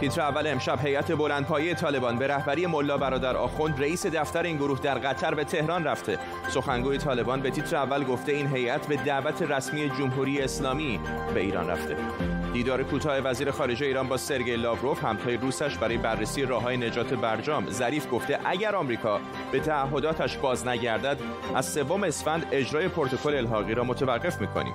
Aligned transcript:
تیتر 0.00 0.20
اول 0.20 0.46
امشب 0.46 0.78
هیئت 0.86 1.12
بلندپایه 1.12 1.74
طالبان 1.74 2.18
به 2.18 2.26
رهبری 2.26 2.66
ملا 2.66 2.98
برادر 2.98 3.36
آخوند 3.36 3.80
رئیس 3.80 4.06
دفتر 4.06 4.42
این 4.42 4.56
گروه 4.56 4.80
در 4.80 4.98
قطر 4.98 5.34
به 5.34 5.44
تهران 5.44 5.84
رفته. 5.84 6.18
سخنگوی 6.48 6.98
طالبان 6.98 7.40
به 7.40 7.50
تیتر 7.50 7.76
اول 7.76 8.04
گفته 8.04 8.32
این 8.32 8.46
هیئت 8.46 8.86
به 8.86 8.96
دعوت 8.96 9.42
رسمی 9.42 9.90
جمهوری 9.98 10.42
اسلامی 10.42 11.00
به 11.34 11.40
ایران 11.40 11.68
رفته. 11.68 11.96
دیدار 12.52 12.82
کوتاه 12.82 13.18
وزیر 13.18 13.50
خارجه 13.50 13.86
ایران 13.86 14.08
با 14.08 14.16
سرگئی 14.16 14.56
لاوروف 14.56 15.04
همتای 15.04 15.36
روسش 15.36 15.78
برای 15.78 15.96
بررسی 15.96 16.42
راههای 16.42 16.76
نجات 16.76 17.14
برجام 17.14 17.70
ظریف 17.70 18.06
گفته 18.12 18.38
اگر 18.44 18.76
آمریکا 18.76 19.20
به 19.52 19.60
تعهداتش 19.60 20.36
باز 20.36 20.66
نگردد 20.66 21.18
از 21.54 21.66
سوم 21.66 22.04
اسفند 22.04 22.46
اجرای 22.52 22.88
پروتکل 22.88 23.34
الحاقی 23.34 23.74
را 23.74 23.84
متوقف 23.84 24.40
می‌کنیم. 24.40 24.74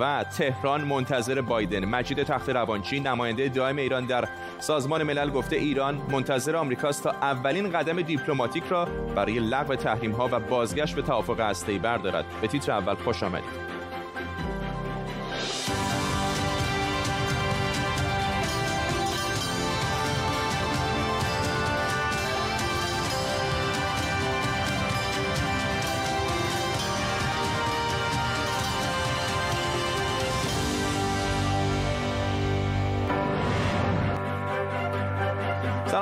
و 0.00 0.24
تهران 0.24 0.80
منتظر 0.80 1.40
بایدن. 1.40 1.84
مجید 1.84 2.22
تخت 2.22 2.50
روانچی 2.50 3.00
نماینده 3.00 3.48
دائم 3.48 3.76
ایران 3.76 4.06
در 4.06 4.28
سازمان 4.58 5.02
ملل 5.02 5.30
گفته 5.30 5.56
ایران 5.56 6.02
منتظر 6.10 6.56
آمریکاست 6.56 7.04
تا 7.04 7.10
اولین 7.10 7.70
قدم 7.70 8.02
دیپلماتیک 8.02 8.64
را 8.68 8.84
برای 9.16 9.38
لغو 9.38 9.76
تحریم 9.76 10.12
ها 10.12 10.28
و 10.32 10.40
بازگشت 10.40 10.94
به 10.94 11.02
توافق 11.02 11.40
هسته‌ای 11.40 11.78
بردارد. 11.78 12.24
به 12.40 12.48
تیتر 12.48 12.72
اول 12.72 12.94
خوش 12.94 13.22
آمدید. 13.22 13.73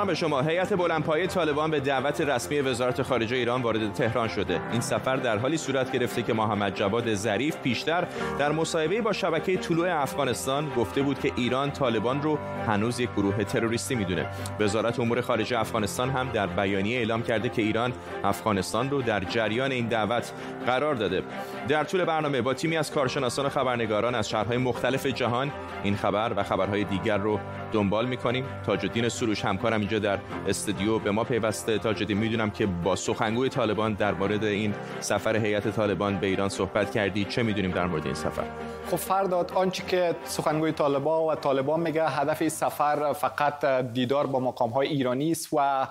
سلام 0.03 0.13
به 0.13 0.15
شما. 0.15 0.41
هیئت 0.41 0.73
بلندپایه 0.73 1.27
طالبان 1.27 1.71
به 1.71 1.79
دعوت 1.79 2.21
رسمی 2.21 2.61
وزارت 2.61 3.01
خارجه 3.01 3.37
ایران 3.37 3.61
وارد 3.61 3.93
تهران 3.93 4.27
شده. 4.27 4.61
این 4.71 4.81
سفر 4.81 5.15
در 5.15 5.37
حالی 5.37 5.57
صورت 5.57 5.91
گرفته 5.91 6.21
که 6.23 6.33
محمد 6.33 6.75
جواد 6.75 7.13
ظریف 7.13 7.57
پیشتر 7.57 8.07
در 8.39 8.51
مصاحبه 8.51 9.01
با 9.01 9.13
شبکه 9.13 9.57
طلوع 9.57 10.01
افغانستان 10.01 10.69
گفته 10.77 11.01
بود 11.01 11.19
که 11.19 11.31
ایران 11.35 11.71
طالبان 11.71 12.21
رو 12.21 12.37
هنوز 12.67 12.99
یک 12.99 13.09
گروه 13.17 13.43
تروریستی 13.43 13.95
می‌دونه. 13.95 14.25
وزارت 14.59 14.99
امور 14.99 15.21
خارجه 15.21 15.59
افغانستان 15.59 16.09
هم 16.09 16.29
در 16.29 16.47
بیانیه 16.47 16.97
اعلام 16.97 17.23
کرده 17.23 17.49
که 17.49 17.61
ایران 17.61 17.93
افغانستان 18.23 18.89
رو 18.89 19.01
در 19.01 19.19
جریان 19.19 19.71
این 19.71 19.87
دعوت 19.87 20.31
قرار 20.65 20.95
داده. 20.95 21.23
در 21.67 21.83
طول 21.83 22.05
برنامه 22.05 22.41
با 22.41 22.53
تیمی 22.53 22.77
از 22.77 22.91
کارشناسان 22.91 23.45
و 23.45 23.49
خبرنگاران 23.49 24.15
از 24.15 24.29
شهرهای 24.29 24.57
مختلف 24.57 25.05
جهان 25.05 25.51
این 25.83 25.95
خبر 25.95 26.33
و 26.35 26.43
خبرهای 26.43 26.83
دیگر 26.83 27.17
رو 27.17 27.39
دنبال 27.71 28.05
می‌کنیم. 28.05 28.45
تاج 28.65 28.85
الدین 28.85 29.09
سروش 29.09 29.45
همکارم 29.45 29.81
در 29.99 30.19
استودیو 30.47 30.99
به 30.99 31.11
ما 31.11 31.23
پیوسته. 31.23 31.77
تاج 31.77 32.11
می‌دونم 32.13 32.51
که 32.51 32.65
با 32.65 32.95
سخنگوی 32.95 33.49
طالبان 33.49 33.93
در 33.93 34.13
مورد 34.13 34.43
این 34.43 34.73
سفر 34.99 35.35
هیئت 35.35 35.75
طالبان 35.75 36.17
به 36.17 36.27
ایران 36.27 36.49
صحبت 36.49 36.91
کردی. 36.91 37.25
چه 37.25 37.43
می‌دونیم 37.43 37.71
در 37.71 37.85
مورد 37.85 38.05
این 38.05 38.15
سفر؟ 38.15 38.43
خب 38.91 38.97
فرداد 38.97 39.51
آنچه 39.55 39.83
که 39.83 40.15
سخنگوی 40.25 40.71
طالبان 40.71 41.23
و 41.23 41.35
طالبان 41.35 41.79
میگه 41.79 42.09
هدف 42.09 42.41
این 42.41 42.49
سفر 42.49 43.13
فقط 43.13 43.65
دیدار 43.65 44.27
با 44.27 44.39
مقام 44.39 44.69
های 44.69 44.87
ایرانی 44.87 45.31
است 45.31 45.49
و 45.53 45.87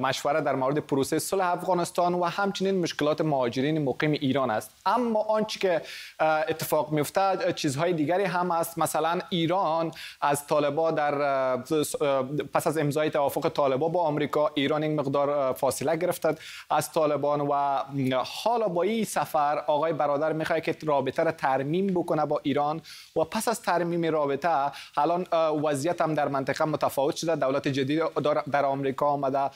مشوره 0.00 0.40
در 0.40 0.54
مورد 0.54 0.78
پروسه 0.78 1.18
صلح 1.18 1.46
افغانستان 1.46 2.14
و 2.14 2.24
همچنین 2.24 2.80
مشکلات 2.80 3.20
مهاجرین 3.20 3.84
مقیم 3.84 4.12
ایران 4.12 4.50
است. 4.50 4.70
اما 4.86 5.20
آنچه 5.20 5.58
که 5.58 5.82
اتفاق 6.20 6.92
میفته 6.92 7.52
چیزهای 7.52 7.92
دیگری 7.92 8.24
هم 8.24 8.50
است. 8.50 8.78
مثلا 8.78 9.18
ایران 9.30 9.90
از 10.20 10.46
طالبان 10.46 10.94
در 10.94 11.56
پس 12.54 12.73
امضای 12.78 13.10
توافق 13.10 13.48
طالبان 13.48 13.92
با 13.92 14.02
آمریکا 14.02 14.50
ایران 14.54 14.82
این 14.82 15.00
مقدار 15.00 15.52
فاصله 15.52 15.96
گرفته 15.96 16.34
از 16.70 16.92
طالبان 16.92 17.40
و 17.40 17.78
حالا 18.24 18.68
با 18.68 18.82
این 18.82 19.04
سفر 19.04 19.58
آقای 19.58 19.92
برادر 19.92 20.32
می‌خواد 20.32 20.62
که 20.62 20.76
رابطه 20.86 21.22
را 21.22 21.32
ترمیم 21.32 21.86
بکنه 21.86 22.26
با 22.26 22.40
ایران 22.42 22.80
و 23.16 23.24
پس 23.24 23.48
از 23.48 23.62
ترمیم 23.62 24.04
رابطه 24.04 24.72
الان 24.96 25.26
وضعیت 25.64 26.00
هم 26.00 26.14
در 26.14 26.28
منطقه 26.28 26.64
متفاوت 26.64 27.16
شده. 27.16 27.36
دولت 27.36 27.68
جدید 27.68 28.02
در 28.50 28.64
آمریکا 28.64 29.06
آمده. 29.06 29.50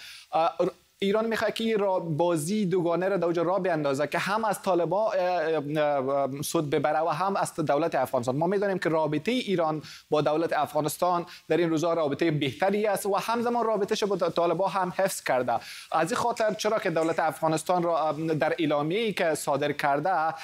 ایران 1.00 1.26
می‌خواد 1.26 1.54
که 1.54 1.76
را 1.76 1.98
بازی 1.98 2.66
دوگانه 2.66 3.08
را 3.08 3.16
در 3.16 3.42
را 3.42 3.58
بیاندازه 3.58 4.06
که 4.06 4.18
هم 4.18 4.44
از 4.44 4.62
طالبان 4.62 6.42
سود 6.42 6.70
ببره 6.70 7.00
و 7.00 7.08
هم 7.08 7.36
از 7.36 7.54
دولت 7.54 7.94
افغانستان. 7.94 8.36
ما 8.36 8.46
می‌دانیم 8.46 8.78
که 8.78 8.88
رابطه 8.88 9.30
ایران 9.30 9.82
با 10.10 10.20
دولت 10.20 10.52
افغانستان 10.52 11.26
در 11.48 11.56
این 11.56 11.70
روزها 11.70 11.92
رابطه 11.94 12.30
بهتری 12.30 12.86
است 12.86 13.06
و 13.06 13.16
همزمان 13.16 13.66
رابطهش 13.66 14.04
با 14.04 14.16
طالبان 14.16 14.70
هم 14.70 14.92
حفظ 14.96 15.22
کرده. 15.22 15.52
از 15.92 16.12
این 16.12 16.20
خاطر 16.20 16.54
چرا 16.54 16.78
که 16.78 16.90
دولت 16.90 17.18
افغانستان 17.18 17.82
را 17.82 18.12
در 18.12 18.54
اعلامیه‌ای 18.58 19.12
که 19.12 19.34
صادر 19.34 19.72
کرده 19.72 20.34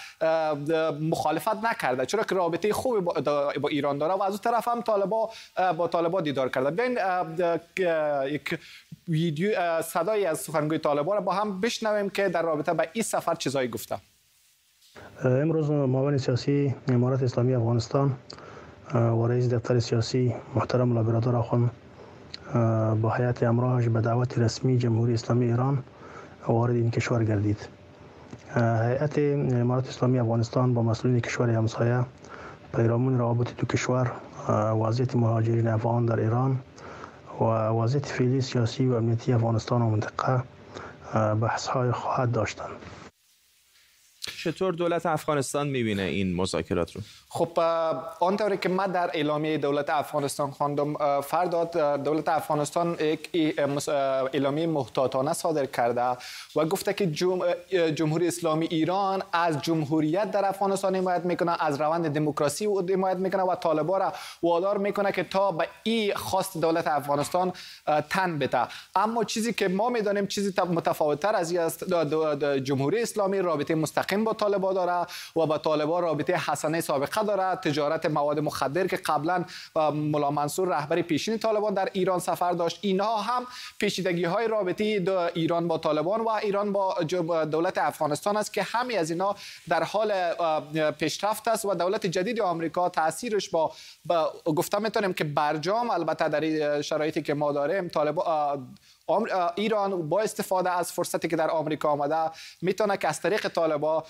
مخالفت 1.01 1.65
نکرده. 1.65 2.07
چرا 2.07 2.23
که 2.23 2.35
رابطه 2.35 2.73
خوبی 2.73 3.01
با 3.61 3.69
ایران 3.69 3.99
داره 3.99 4.15
و 4.15 4.23
از 4.23 4.31
اون 4.31 4.39
طرف 4.39 4.69
هم 4.69 4.83
طالبان 4.83 5.29
با 5.77 5.89
طالبان 5.89 6.23
دیدار 6.23 6.49
کرده. 6.49 6.71
بین 6.71 6.99
یک 8.27 8.59
ویدیو 9.09 9.83
صدای 9.83 10.27
از 10.27 10.39
سخنگوی 10.39 10.79
طالبان 10.79 11.17
را 11.17 11.23
با 11.23 11.33
هم 11.33 11.61
بشنویم 11.61 12.11
که 12.11 12.29
در 12.29 12.43
رابطه 12.43 12.73
با 12.73 12.85
این 12.93 13.05
سفر 13.05 13.35
چیزایی 13.35 13.69
گفته 13.69 13.97
امروز 15.25 15.71
معاون 15.71 16.19
سیاسی 16.19 16.75
امارات 16.89 17.23
اسلامی 17.23 17.55
افغانستان 17.55 18.17
و 18.95 19.27
رئیس 19.27 19.49
دفتر 19.49 19.81
سیاسی 19.81 20.35
محترم 20.55 20.95
لابرادور 20.95 21.37
آخوند 21.37 21.71
با 23.03 23.11
حیات 23.11 23.43
امراهش 23.43 23.89
به 23.89 24.01
دعوت 24.01 24.39
رسمی 24.39 24.79
جمهوری 24.79 25.15
اسلامی 25.15 25.45
ایران 25.45 25.85
وارد 26.49 26.75
این 26.75 26.91
کشور 26.91 27.25
گردید. 27.25 27.69
هیئت 28.55 29.19
امارات 29.19 29.89
اسلامی 29.89 30.19
افغانستان 30.19 30.75
با 30.75 30.83
مسئولین 30.83 31.21
کشور 31.21 31.51
همسایه 31.51 32.05
پیرامون 32.77 33.19
روابط 33.19 33.57
دو 33.57 33.67
کشور 33.67 34.13
وضعیت 34.83 35.17
مهاجرین 35.17 35.69
افغان 35.69 36.07
در 36.07 36.21
ایران 36.21 36.59
و 37.41 37.45
وضعیت 37.45 38.07
فعلی 38.07 38.41
سیاسی 38.41 38.87
و 38.87 38.95
امنیتی 38.95 39.33
افغانستان 39.33 39.83
و 39.83 39.91
منطقه 39.91 40.43
بحث 41.41 41.67
های 41.67 41.93
خواهد 41.93 42.33
داشتند. 42.33 42.71
چطور 44.45 44.73
دولت 44.73 45.07
افغانستان 45.07 45.69
می‌بینه 45.69 46.03
این 46.03 46.37
مذاکرات 46.37 46.93
رو؟ 46.93 47.01
خب 47.29 47.59
آنطوری 48.21 48.57
که 48.57 48.69
من 48.69 48.87
در 48.87 49.11
اعلامیه 49.15 49.59
دولت 49.59 49.91
افغانستان 49.91 50.51
خواندم 50.51 51.21
فرداد 51.21 52.03
دولت 52.05 52.29
افغانستان 52.29 52.97
یک 53.01 53.55
اعلامیه 54.33 54.67
محتاطانه 54.67 55.33
صادر 55.33 55.67
کرده 55.67 56.17
و 56.57 56.65
گفته 56.65 56.93
که 56.93 57.07
جمهوری 57.95 58.29
اسلامی 58.29 58.67
ایران 58.71 59.23
از 59.33 59.63
جمهوریت 59.63 60.31
در 60.31 60.45
افغانستان 60.45 60.97
حمایت 60.97 61.25
می‌کنه 61.25 61.65
از 61.65 61.81
روند 61.81 62.09
دموکراسی 62.09 62.67
حمایت 62.67 63.17
می‌کنه 63.17 63.43
و 63.43 63.55
طالبان 63.55 64.01
را 64.01 64.13
وادار 64.43 64.79
می‌کنه 64.79 65.13
که 65.13 65.25
تا 65.25 65.53
به 65.53 65.69
این 65.83 66.15
خواست 66.15 66.59
دولت 66.59 66.87
افغانستان 66.87 67.53
تن 68.11 68.39
بده. 68.39 68.69
اما 68.97 69.25
چیزی 69.25 69.53
که 69.53 69.69
ما 69.69 69.89
می‌دانیم 69.89 70.27
چیزی 70.27 70.53
متفاوت 70.71 71.21
تر 71.21 71.35
از 71.35 71.53
است 71.53 71.85
جمهوری 72.63 73.03
اسلامی 73.03 73.39
رابطه 73.39 73.75
مستقیم 73.75 74.25
با 74.25 74.33
طالبان 74.35 74.75
داره 74.75 75.07
و 75.37 75.47
با 75.47 75.59
طالبان 75.59 76.03
رابطه 76.03 76.33
حسنه 76.51 76.81
سابقه 76.81 77.23
داره. 77.23 77.57
تجارت 77.57 78.07
مواد 78.07 78.41
مخدر 78.41 78.87
که 78.87 78.97
قبلا 78.97 79.45
ملا 79.95 80.31
منصور 80.31 80.69
رهبر 80.69 81.03
پیشین 81.03 81.39
طالبان 81.39 81.75
در 81.75 81.89
ایران 81.93 82.19
سفر 82.19 82.53
داشت. 82.53 82.79
اینها 82.81 83.17
هم 83.17 83.47
پیچیدگی 83.79 84.25
های 84.25 84.49
رابطه 84.49 84.85
ایران 85.35 85.69
با 85.69 85.79
طالبان 85.79 86.21
و 86.21 86.29
ایران 86.29 86.73
با 86.73 86.95
دولت 87.51 87.79
افغانستان 87.79 88.37
است 88.37 88.53
که 88.53 88.63
همه 88.63 88.95
از 88.95 89.11
اینا 89.11 89.37
در 89.69 89.83
حال 89.83 90.13
پیشرفت 90.91 91.49
است 91.49 91.65
و 91.65 91.75
دولت 91.75 92.07
جدید 92.07 92.41
آمریکا 92.41 92.89
تاثیرش 92.89 93.49
با, 93.49 93.73
با 94.05 94.33
گفتم 94.45 94.83
می‌تونیم 94.83 95.13
که 95.13 95.25
برجام 95.25 95.91
البته 95.91 96.29
در 96.29 96.83
شرایطی 96.83 97.23
که 97.23 97.35
ما 97.35 97.53
داریم 97.53 97.89
طالبان 97.89 98.69
ایران 99.57 100.09
با 100.09 100.21
استفاده 100.21 100.71
از 100.71 100.93
فرصتی 100.93 101.29
که 101.29 101.37
در 101.37 101.51
آمریکا 101.51 101.89
آمده 101.89 102.31
می‌تونه 102.63 102.97
که 102.97 103.09
از 103.09 103.21
طریق 103.21 103.49
طالبا 103.49 104.05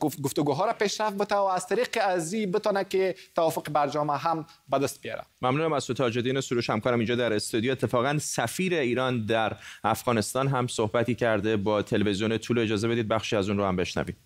گفتگوها 0.00 0.66
را 0.66 0.72
پیشرفت 0.72 1.16
بده 1.16 1.34
و 1.34 1.44
از 1.44 1.66
طریق 1.66 1.98
ازی 2.00 2.46
بتونه 2.46 2.84
که 2.84 3.14
توافق 3.34 3.70
برجام 3.70 4.10
هم 4.10 4.46
به 4.68 4.78
دست 4.78 5.00
بیاره. 5.00 5.22
ممنونم 5.42 5.72
از 5.72 5.86
تو 5.86 5.94
تاج 5.94 6.18
الدین 6.18 6.40
سروش. 6.40 6.70
همکارم 6.70 6.98
اینجا 6.98 7.16
در 7.16 7.32
استودیو. 7.32 7.72
اتفاقا 7.72 8.18
سفیر 8.20 8.74
ایران 8.74 9.26
در 9.26 9.56
افغانستان 9.84 10.48
هم 10.48 10.66
صحبتی 10.66 11.14
کرده 11.14 11.56
با 11.56 11.82
تلویزیون 11.82 12.38
طول. 12.38 12.58
اجازه 12.58 12.88
بدید 12.88 13.08
بخشی 13.08 13.36
از 13.36 13.48
اون 13.48 13.58
رو 13.58 13.64
هم 13.64 13.76
بشنویم. 13.76 14.16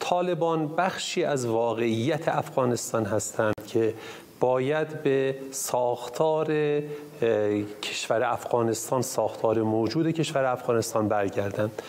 طالبان 0.00 0.76
بخشی 0.76 1.24
از 1.24 1.46
واقعیت 1.46 2.28
افغانستان 2.28 3.04
هستند 3.04 3.54
که 3.66 3.94
باید 4.40 5.02
به 5.02 5.36
ساختار 5.50 6.46
کشور 7.82 8.22
افغانستان 8.22 9.02
ساختار 9.02 9.62
موجود 9.62 10.10
کشور 10.10 10.44
افغانستان 10.44 11.08
برگردند. 11.08 11.82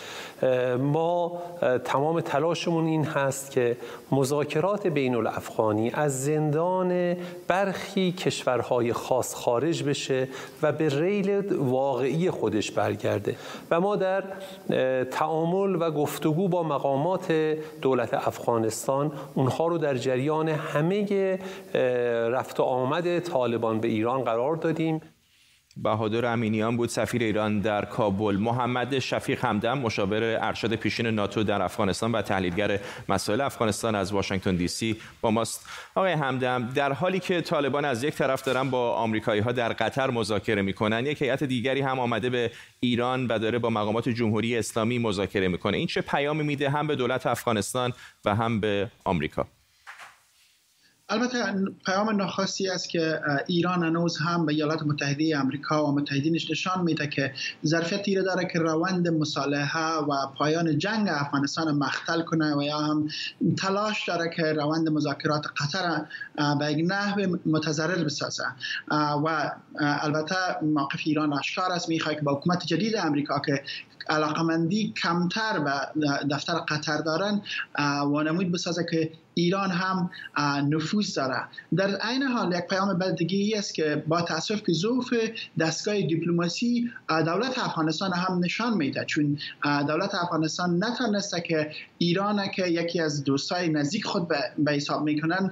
ما 0.80 1.42
تمام 1.86 2.22
تلاشمون 2.22 2.86
این 2.86 3.06
هست 3.06 3.52
که 3.52 3.78
مذاکرات 4.12 4.88
بین 4.88 5.16
الافغانی 5.16 5.92
از 5.94 6.24
زندان 6.24 7.16
برخی 7.48 8.12
کشورهای 8.12 8.94
خاص 8.94 9.36
خارج 9.36 9.84
بشه 9.84 10.28
و 10.62 10.72
به 10.72 10.90
ریل 10.90 11.54
واقعی 11.56 12.32
خودش 12.32 12.72
برگرده. 12.72 13.36
و 13.72 13.80
ما 13.80 13.96
در 13.96 14.24
تعامل 15.04 15.76
و 15.82 15.92
گفتگو 15.92 16.48
با 16.48 16.64
مقامات 16.64 17.32
دولت 17.82 18.14
افغانستان 18.14 19.12
اونها 19.36 19.68
رو 19.68 19.78
در 19.78 19.96
جریان 19.96 20.50
همه 20.50 21.40
رفت 22.30 22.60
و 22.60 22.64
آمد 22.64 23.20
طالبان 23.20 23.80
به 23.80 23.88
ایران 23.88 24.24
قرار 24.24 24.56
دادیم. 24.56 25.02
بهادر 25.78 26.26
امینیان 26.26 26.78
بود 26.78 26.90
سفیر 26.90 27.24
ایران 27.24 27.60
در 27.60 27.86
کابل. 27.86 28.36
محمد 28.36 29.00
شفیق 29.00 29.46
همدم 29.46 29.78
مشاور 29.78 30.24
ارشد 30.42 30.76
پیشین 30.76 31.08
ناتو 31.08 31.44
در 31.44 31.62
افغانستان 31.62 32.12
و 32.12 32.22
تحلیلگر 32.22 32.80
مسائل 33.10 33.42
افغانستان 33.42 33.96
از 33.96 34.14
واشنگتن 34.14 34.56
دی 34.56 34.68
سی 34.68 34.98
با 35.22 35.32
ماست. 35.32 35.70
آقای 35.96 36.12
همدم 36.12 36.70
در 36.76 36.94
حالی 36.94 37.20
که 37.20 37.42
طالبان 37.42 37.86
از 37.86 38.04
یک 38.04 38.14
طرف 38.14 38.44
دارن 38.44 38.70
با 38.70 38.94
آمریکایی 38.94 39.42
ها 39.42 39.52
در 39.52 39.74
قطر 39.74 40.10
مذاکره 40.10 40.62
می‌کنن 40.62 41.06
یک 41.06 41.22
هیئت 41.22 41.44
دیگری 41.44 41.82
هم 41.82 42.00
آمده 42.00 42.30
به 42.30 42.52
ایران 42.80 43.28
و 43.28 43.40
داره 43.40 43.60
با 43.60 43.70
مقامات 43.70 44.10
جمهوری 44.10 44.58
اسلامی 44.58 45.00
مذاکره 45.00 45.48
می‌کنه. 45.48 45.78
این 45.78 45.88
چه 45.88 46.02
پیامی 46.02 46.44
میده 46.44 46.70
هم 46.70 46.88
به 46.88 46.96
دولت 46.96 47.28
افغانستان 47.28 47.94
و 48.26 48.36
هم 48.36 48.60
به 48.60 48.92
آمریکا؟ 49.04 49.48
البته 51.10 51.38
پیام 51.86 52.10
ناخواستی 52.10 52.70
است 52.70 52.90
که 52.90 53.22
ایران 53.48 53.84
هنوز 53.84 54.18
هم 54.18 54.46
به 54.46 54.54
ایالات 54.54 54.84
متحده 54.84 55.38
امریکا 55.40 55.86
و 55.86 55.96
متحدینش 55.96 56.52
نشان 56.52 56.84
میده 56.84 57.08
که 57.08 57.34
ظرفیت 57.66 58.18
را 58.18 58.24
داره 58.24 58.48
که 58.54 58.60
روند 58.60 59.08
مصالحه 59.08 59.96
و 59.96 60.28
پایان 60.38 60.78
جنگ 60.78 61.08
افغانستان 61.12 61.78
مختل 61.78 62.22
کنه 62.22 62.56
و 62.56 62.64
یا 62.64 62.78
هم 62.78 63.08
تلاش 63.58 64.08
داره 64.08 64.30
که 64.36 64.44
روند 64.44 64.90
مذاکرات 64.90 65.46
قطر 65.58 66.06
به 66.60 66.72
یک 66.72 66.86
نحو 66.90 67.38
متضرر 67.46 68.04
بسازه. 68.04 68.44
و 68.92 69.52
البته 69.80 70.36
موقف 70.62 71.00
ایران 71.06 71.34
اشکار 71.34 71.72
است. 71.72 71.90
می‌خواد 71.90 72.16
که 72.16 72.22
با 72.22 72.34
حکومت 72.34 72.66
جدید 72.66 72.96
امریکا 72.98 73.40
که 73.40 73.64
علاقمندی 74.10 74.94
کمتر 75.04 75.60
به 75.60 75.72
دفتر 76.32 76.54
قطر 76.54 76.98
دارن 76.98 77.42
وانمود 78.06 78.52
بسازه 78.52 78.86
که 78.92 79.12
ایران 79.36 79.72
هم 79.72 80.10
نفوذ 80.70 81.16
داره. 81.16 81.44
در 81.76 81.96
عین 81.96 82.24
حال 82.24 82.56
یک 82.56 82.68
پیام 82.68 82.98
بدگی 82.98 83.56
است 83.56 83.74
که 83.74 84.04
با 84.08 84.22
تاسف 84.22 84.64
که 84.64 84.74
ضعف 84.74 85.14
دستگاه 85.60 86.02
دیپلماسی 86.02 86.92
دولت 87.10 87.60
افغانستان 87.60 88.14
هم 88.14 88.40
نشان 88.44 88.78
میده. 88.78 89.06
چون 89.06 89.38
دولت 89.88 90.16
افغانستان 90.16 90.84
نتونسته 90.84 91.42
که 91.42 91.72
ایران 91.98 92.52
که 92.56 92.68
یکی 92.68 93.00
از 93.00 93.24
دوستای 93.24 93.70
نزدیک 93.70 94.06
خود 94.06 94.28
به 94.58 94.72
حساب 94.72 95.04
می‌کنن 95.04 95.52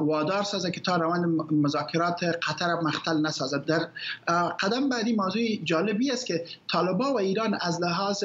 وادار 0.00 0.42
سازه 0.42 0.70
که 0.70 0.80
تا 0.80 0.96
روند 0.96 1.24
مذاکرات 1.52 2.24
قطر 2.24 2.74
مختل 2.82 3.20
نسازد. 3.20 3.64
در 3.64 3.88
قدم 4.60 4.88
بعدی 4.88 5.12
موضوع 5.12 5.42
جالبی 5.64 6.10
است 6.10 6.26
که 6.26 6.44
طالبا 6.72 7.12
و 7.12 7.18
ایران 7.18 7.58
از 7.60 7.80
لحاظ 7.80 8.24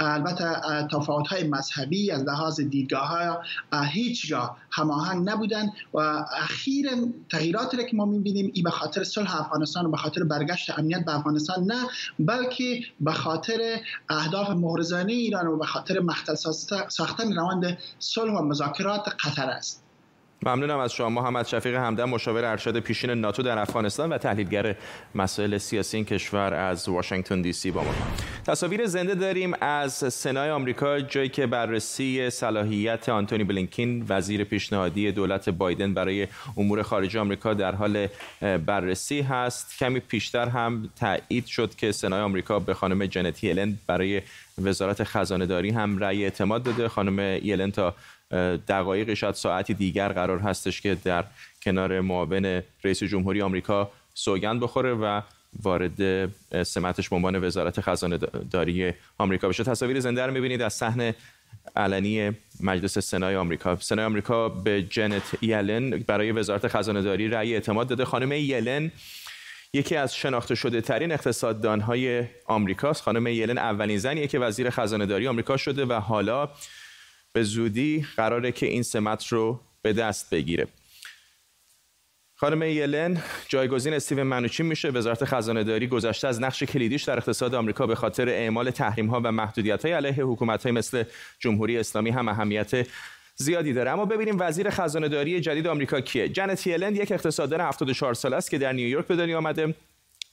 البته 0.00 0.44
تفاوت 0.92 1.26
های 1.26 1.44
مذهبی 1.44 2.10
از 2.10 2.22
لحاظ 2.22 2.60
دیدگاه 2.60 3.08
ها 3.08 3.42
هیچ 3.84 4.31
هماهنگ 4.70 5.28
نبودن 5.28 5.70
و 5.94 5.98
اخیر 6.36 6.90
تغییراتی 7.30 7.76
که 7.76 7.96
ما 7.96 8.04
می‌بینیم 8.04 8.50
این 8.54 8.64
به 8.64 8.70
خاطر 8.70 9.04
صلح 9.04 9.40
افغانستان 9.40 9.86
و 9.86 9.90
به 9.90 9.96
خاطر 9.96 10.24
برگشت 10.24 10.78
امنیت 10.78 11.04
به 11.04 11.16
افغانستان 11.16 11.64
نه 11.64 11.88
بلکه 12.18 12.80
به 13.00 13.12
خاطر 13.12 13.80
اهداف 14.08 14.50
مغرضانه 14.50 15.12
ایران 15.12 15.46
و 15.46 15.58
به 15.58 15.66
خاطر 15.66 16.00
مختل 16.00 16.34
ساختن 16.88 17.32
روند 17.36 17.78
صلح 17.98 18.32
و 18.32 18.42
مذاکرات 18.42 19.08
قطر 19.24 19.50
است. 19.50 19.81
ممنونم 20.46 20.78
از 20.78 20.92
شما 20.92 21.08
محمد 21.08 21.46
شفیق 21.46 21.74
همدم 21.74 22.08
مشاور 22.08 22.44
ارشد 22.44 22.78
پیشین 22.80 23.10
ناتو 23.10 23.42
در 23.42 23.58
افغانستان 23.58 24.12
و 24.12 24.18
تحلیلگر 24.18 24.76
مسائل 25.14 25.58
سیاسی 25.58 25.96
این 25.96 26.06
کشور 26.06 26.54
از 26.54 26.88
واشنگتن 26.88 27.42
دی 27.42 27.52
سی 27.52 27.70
با 27.70 27.82
ما. 27.82 27.94
تصاویر 28.46 28.86
زنده 28.86 29.14
داریم 29.14 29.52
از 29.60 29.92
سنای 29.92 30.50
آمریکا 30.50 31.00
جایی 31.00 31.28
که 31.28 31.46
بررسی 31.46 32.30
صلاحیت 32.30 33.08
آنتونی 33.08 33.44
بلینکین 33.44 34.06
وزیر 34.08 34.44
پیشنهادی 34.44 35.12
دولت 35.12 35.48
بایدن 35.48 35.94
برای 35.94 36.28
امور 36.56 36.82
خارجه 36.82 37.20
آمریکا 37.20 37.54
در 37.54 37.74
حال 37.74 38.06
بررسی 38.66 39.20
هست. 39.20 39.78
کمی 39.78 40.00
پیشتر 40.00 40.48
هم 40.48 40.90
تایید 41.00 41.46
شد 41.46 41.74
که 41.74 41.92
سنای 41.92 42.20
آمریکا 42.20 42.58
به 42.58 42.74
خانم 42.74 43.06
جنتی 43.06 43.46
یلن 43.46 43.78
برای 43.86 44.22
وزارت 44.62 45.04
خزانه 45.04 45.46
داری 45.46 45.70
هم 45.70 45.98
رأی 45.98 46.24
اعتماد 46.24 46.62
داده. 46.62 46.88
خانم 46.88 47.38
یلن 47.42 47.70
تا 47.70 47.94
دقایق 48.68 49.14
شاید 49.14 49.34
ساعتی 49.34 49.74
دیگر 49.74 50.08
قرار 50.08 50.38
هستش 50.38 50.80
که 50.80 50.96
در 51.04 51.24
کنار 51.62 52.00
معاون 52.00 52.62
رئیس 52.84 53.02
جمهوری 53.02 53.42
آمریکا 53.42 53.90
سوگند 54.14 54.60
بخوره 54.60 54.94
و 54.94 55.20
وارد 55.62 56.30
سمتش 56.62 57.08
به 57.08 57.16
عنوان 57.16 57.44
وزارت 57.44 57.80
خزانه 57.80 58.18
داری 58.50 58.92
آمریکا 59.18 59.48
بشه. 59.48 59.64
تصاویر 59.64 60.00
زنده 60.00 60.26
رو 60.26 60.32
می‌بینید 60.32 60.62
از 60.62 60.74
صحنه 60.74 61.14
علنی 61.76 62.32
مجلس 62.60 62.98
سنای 62.98 63.36
آمریکا. 63.36 63.76
سنای 63.76 64.04
آمریکا 64.04 64.48
به 64.48 64.82
جنت 64.82 65.42
یلن 65.42 65.90
برای 65.90 66.32
وزارت 66.32 66.68
خزانه 66.68 67.02
داری 67.02 67.28
رأی 67.28 67.54
اعتماد 67.54 67.88
داده. 67.88 68.04
خانم 68.04 68.32
یلن 68.32 68.90
یکی 69.72 69.96
از 69.96 70.16
شناخته 70.16 70.54
شده 70.54 70.80
ترین 70.80 71.12
اقتصاددان 71.12 71.80
های 71.80 72.24
آمریکاست. 72.46 73.02
خانم 73.02 73.26
یلن 73.26 73.58
اولین 73.58 73.98
زنیه 73.98 74.26
که 74.26 74.38
وزیر 74.38 74.70
خزانه 74.70 75.06
داری 75.06 75.28
آمریکا 75.28 75.56
شده 75.56 75.84
و 75.84 75.92
حالا 75.92 76.48
به 77.32 77.42
زودی 77.42 78.06
قراره 78.16 78.52
که 78.52 78.66
این 78.66 78.82
سمت 78.82 79.26
رو 79.26 79.60
به 79.82 79.92
دست 79.92 80.30
بگیره. 80.30 80.66
خانم 82.34 82.62
یلن 82.62 83.22
جایگزین 83.48 83.94
استیون 83.94 84.22
منوچین 84.22 84.66
میشه. 84.66 84.88
وزارت 84.88 85.24
خزانه 85.24 85.64
داری 85.64 85.86
گذشته 85.86 86.28
از 86.28 86.40
نقش 86.40 86.62
کلیدیش 86.62 87.02
در 87.02 87.16
اقتصاد 87.16 87.54
آمریکا 87.54 87.86
به 87.86 87.94
خاطر 87.94 88.28
اعمال 88.28 88.70
تحریم 88.70 89.06
ها 89.06 89.20
و 89.24 89.32
محدودیت 89.32 89.84
های 89.84 89.94
علیه 89.94 90.24
حکومت 90.24 90.62
های 90.62 90.72
مثل 90.72 91.04
جمهوری 91.38 91.78
اسلامی 91.78 92.10
هم 92.10 92.28
اهمیت 92.28 92.86
زیادی 93.36 93.72
داره. 93.72 93.90
اما 93.90 94.04
ببینیم 94.04 94.36
وزیر 94.38 94.70
خزانه 94.70 95.08
داری 95.08 95.40
جدید 95.40 95.66
آمریکا 95.66 96.00
کیه. 96.00 96.28
جنت 96.28 96.66
یلن 96.66 96.96
یک 96.96 97.12
اقتصاددان 97.12 97.60
74 97.60 98.14
ساله 98.14 98.36
است 98.36 98.50
که 98.50 98.58
در 98.58 98.72
نیویورک 98.72 99.06
به 99.06 99.16
دنیا 99.16 99.38
آمده. 99.38 99.74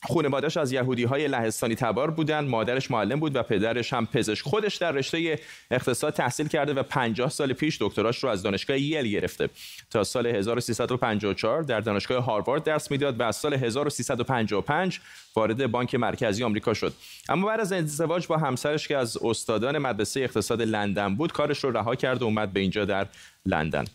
خانواده‌اش 0.07 0.57
از 0.57 0.71
یهودی 0.71 1.03
های 1.03 1.27
لهستانی 1.27 1.75
تبار 1.75 2.11
بودند 2.11 2.49
مادرش 2.49 2.91
معلم 2.91 3.19
بود 3.19 3.35
و 3.35 3.43
پدرش 3.43 3.93
هم 3.93 4.05
پزشک. 4.05 4.43
خودش 4.43 4.75
در 4.75 4.91
رشته 4.91 5.39
اقتصاد 5.71 6.13
تحصیل 6.13 6.47
کرده 6.47 6.73
و 6.73 6.83
50 6.83 7.29
سال 7.29 7.53
پیش 7.53 7.77
دکتراش 7.81 8.23
رو 8.23 8.29
از 8.29 8.43
دانشگاه 8.43 8.79
یل 8.79 9.07
گرفته. 9.07 9.49
تا 9.89 10.03
سال 10.03 10.27
1354 10.27 11.63
در 11.63 11.79
دانشگاه 11.79 12.23
هاروارد 12.23 12.63
درس 12.63 12.91
می‌داد 12.91 13.19
و 13.19 13.23
از 13.23 13.35
سال 13.35 13.53
1355 13.53 14.99
وارد 15.35 15.71
بانک 15.71 15.95
مرکزی 15.95 16.43
آمریکا 16.43 16.73
شد. 16.73 16.93
اما 17.29 17.47
بعد 17.47 17.59
از 17.59 17.71
ازدواج 17.71 18.27
با 18.27 18.37
همسرش 18.37 18.87
که 18.87 18.97
از 18.97 19.17
استادان 19.23 19.77
مدرسه 19.77 20.19
اقتصاد 20.19 20.61
لندن 20.61 21.15
بود 21.15 21.31
کارش 21.31 21.63
رو 21.63 21.71
رها 21.71 21.95
کرد 21.95 22.21
و 22.21 22.25
اومد 22.25 22.53
به 22.53 22.59
اینجا 22.59 22.85
در 22.85 23.07
لندن. 23.45 23.85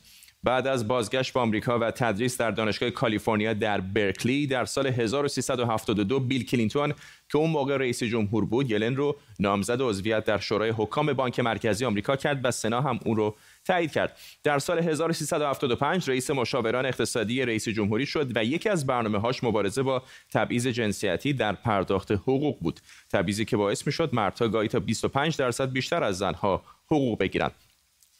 بعد 0.44 0.66
از 0.66 0.88
بازگشت 0.88 1.32
به 1.32 1.40
آمریکا 1.40 1.78
و 1.78 1.90
تدریس 1.90 2.36
در 2.36 2.50
دانشگاه 2.50 2.90
کالیفرنیا 2.90 3.54
در 3.54 3.80
برکلی 3.80 4.46
در 4.46 4.64
سال 4.64 4.86
1372 4.86 6.20
بیل 6.20 6.44
کلینتون 6.44 6.94
که 7.28 7.38
اون 7.38 7.50
موقع 7.50 7.76
رئیس 7.76 8.02
جمهور 8.02 8.44
بود 8.44 8.70
یلن 8.70 8.96
رو 8.96 9.16
نامزد 9.40 9.82
عضویت 9.82 10.24
در 10.24 10.38
شورای 10.38 10.70
حکام 10.70 11.12
بانک 11.12 11.40
مرکزی 11.40 11.84
آمریکا 11.84 12.16
کرد 12.16 12.44
و 12.44 12.50
سنا 12.50 12.80
هم 12.80 13.00
اون 13.04 13.16
رو 13.16 13.36
تایید 13.64 13.92
کرد. 13.92 14.16
در 14.42 14.58
سال 14.58 14.78
1375 14.78 16.10
رئیس 16.10 16.30
مشاوران 16.30 16.86
اقتصادی 16.86 17.44
رئیس 17.44 17.68
جمهوری 17.68 18.06
شد 18.06 18.36
و 18.36 18.44
یکی 18.44 18.68
از 18.68 18.86
برنامه 18.86 19.18
هاش 19.18 19.44
مبارزه 19.44 19.82
با 19.82 20.02
تبعیض 20.32 20.66
جنسیتی 20.66 21.32
در 21.32 21.52
پرداخت 21.52 22.12
حقوق 22.12 22.60
بود. 22.60 22.80
تبعیضی 23.12 23.44
که 23.44 23.56
باعث 23.56 23.86
می‌شد 23.86 24.10
مردها 24.12 24.48
گاهی 24.48 24.68
تا 24.68 24.80
25 24.80 25.36
درصد 25.36 25.72
بیشتر 25.72 26.04
از 26.04 26.18
زنها 26.18 26.62
حقوق 26.86 27.18
بگیرند. 27.18 27.63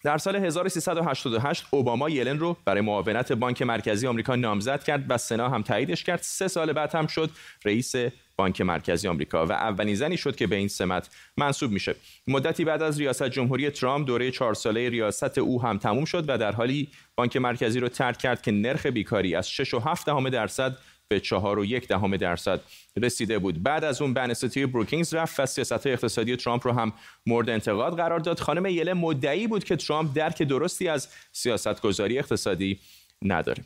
در 0.05 0.19
سال 0.19 0.37
1388 0.37 1.65
اوباما 1.71 2.11
یلن 2.11 2.39
رو 2.39 2.57
برای 2.65 2.81
معاونت 2.81 3.33
بانک 3.33 3.63
مرکزی 3.63 4.07
آمریکا 4.07 4.37
نامزد 4.37 4.85
کرد 4.85 5.05
و 5.09 5.19
سنا 5.19 5.49
هم 5.49 5.63
تاییدش 5.63 6.05
کرد. 6.05 6.21
سه 6.23 6.49
سال 6.49 6.73
بعد 6.73 6.95
هم 6.95 7.07
شد 7.07 7.31
رئیس 7.65 7.95
بانک 8.37 8.61
مرکزی 8.61 9.09
آمریکا 9.09 9.47
و 9.47 9.53
اولین 9.53 9.95
زنی 9.95 10.17
شد 10.17 10.37
که 10.37 10.47
به 10.47 10.57
این 10.57 10.69
سمت 10.69 11.11
منصوب 11.37 11.71
میشه. 11.71 11.95
مدتی 12.29 12.65
بعد 12.65 12.83
از 12.83 13.01
ریاست 13.01 13.29
جمهوری 13.29 13.71
ترامپ 13.71 14.07
دوره 14.07 14.31
چهار 14.31 14.55
ساله 14.55 14.89
ریاست 14.89 15.39
او 15.39 15.63
هم 15.63 15.79
تموم 15.79 16.05
شد 16.05 16.25
و 16.29 16.39
در 16.39 16.53
حالی 16.53 16.89
بانک 17.17 17.37
مرکزی 17.37 17.81
رو 17.81 17.89
ترک 17.89 18.19
کرد 18.19 18.43
که 18.43 18.53
نرخ 18.53 18.87
بیکاری 18.87 19.35
از 19.35 19.49
6.7 19.51 20.31
درصد 20.31 20.77
به 21.09 21.21
چهار 21.21 21.59
و 21.59 21.65
یک 21.65 21.89
دهم 21.89 22.17
درصد 22.17 22.61
رسیده 22.97 23.39
بود. 23.39 23.63
بعد 23.63 23.85
از 23.85 24.03
اون 24.03 24.15
بنستیتی 24.15 24.67
بروکینگز 24.67 25.15
رفت 25.15 25.41
و 25.41 25.47
سیاست 25.47 25.87
اقتصادی 25.87 26.37
ترامپ 26.37 26.67
رو 26.67 26.73
هم 26.73 26.93
مورد 27.27 27.51
انتقاد 27.51 27.97
قرار 27.97 28.19
داد. 28.19 28.41
خانم 28.41 28.67
یله 28.67 28.95
مدعی 28.95 29.47
بود 29.47 29.65
که 29.65 29.77
ترامپ 29.77 30.15
درک 30.15 30.43
درستی 30.43 30.89
از 30.89 31.09
سیاست 31.33 31.81
گذاری 31.81 32.19
اقتصادی 32.19 32.79
نداره. 33.23 33.65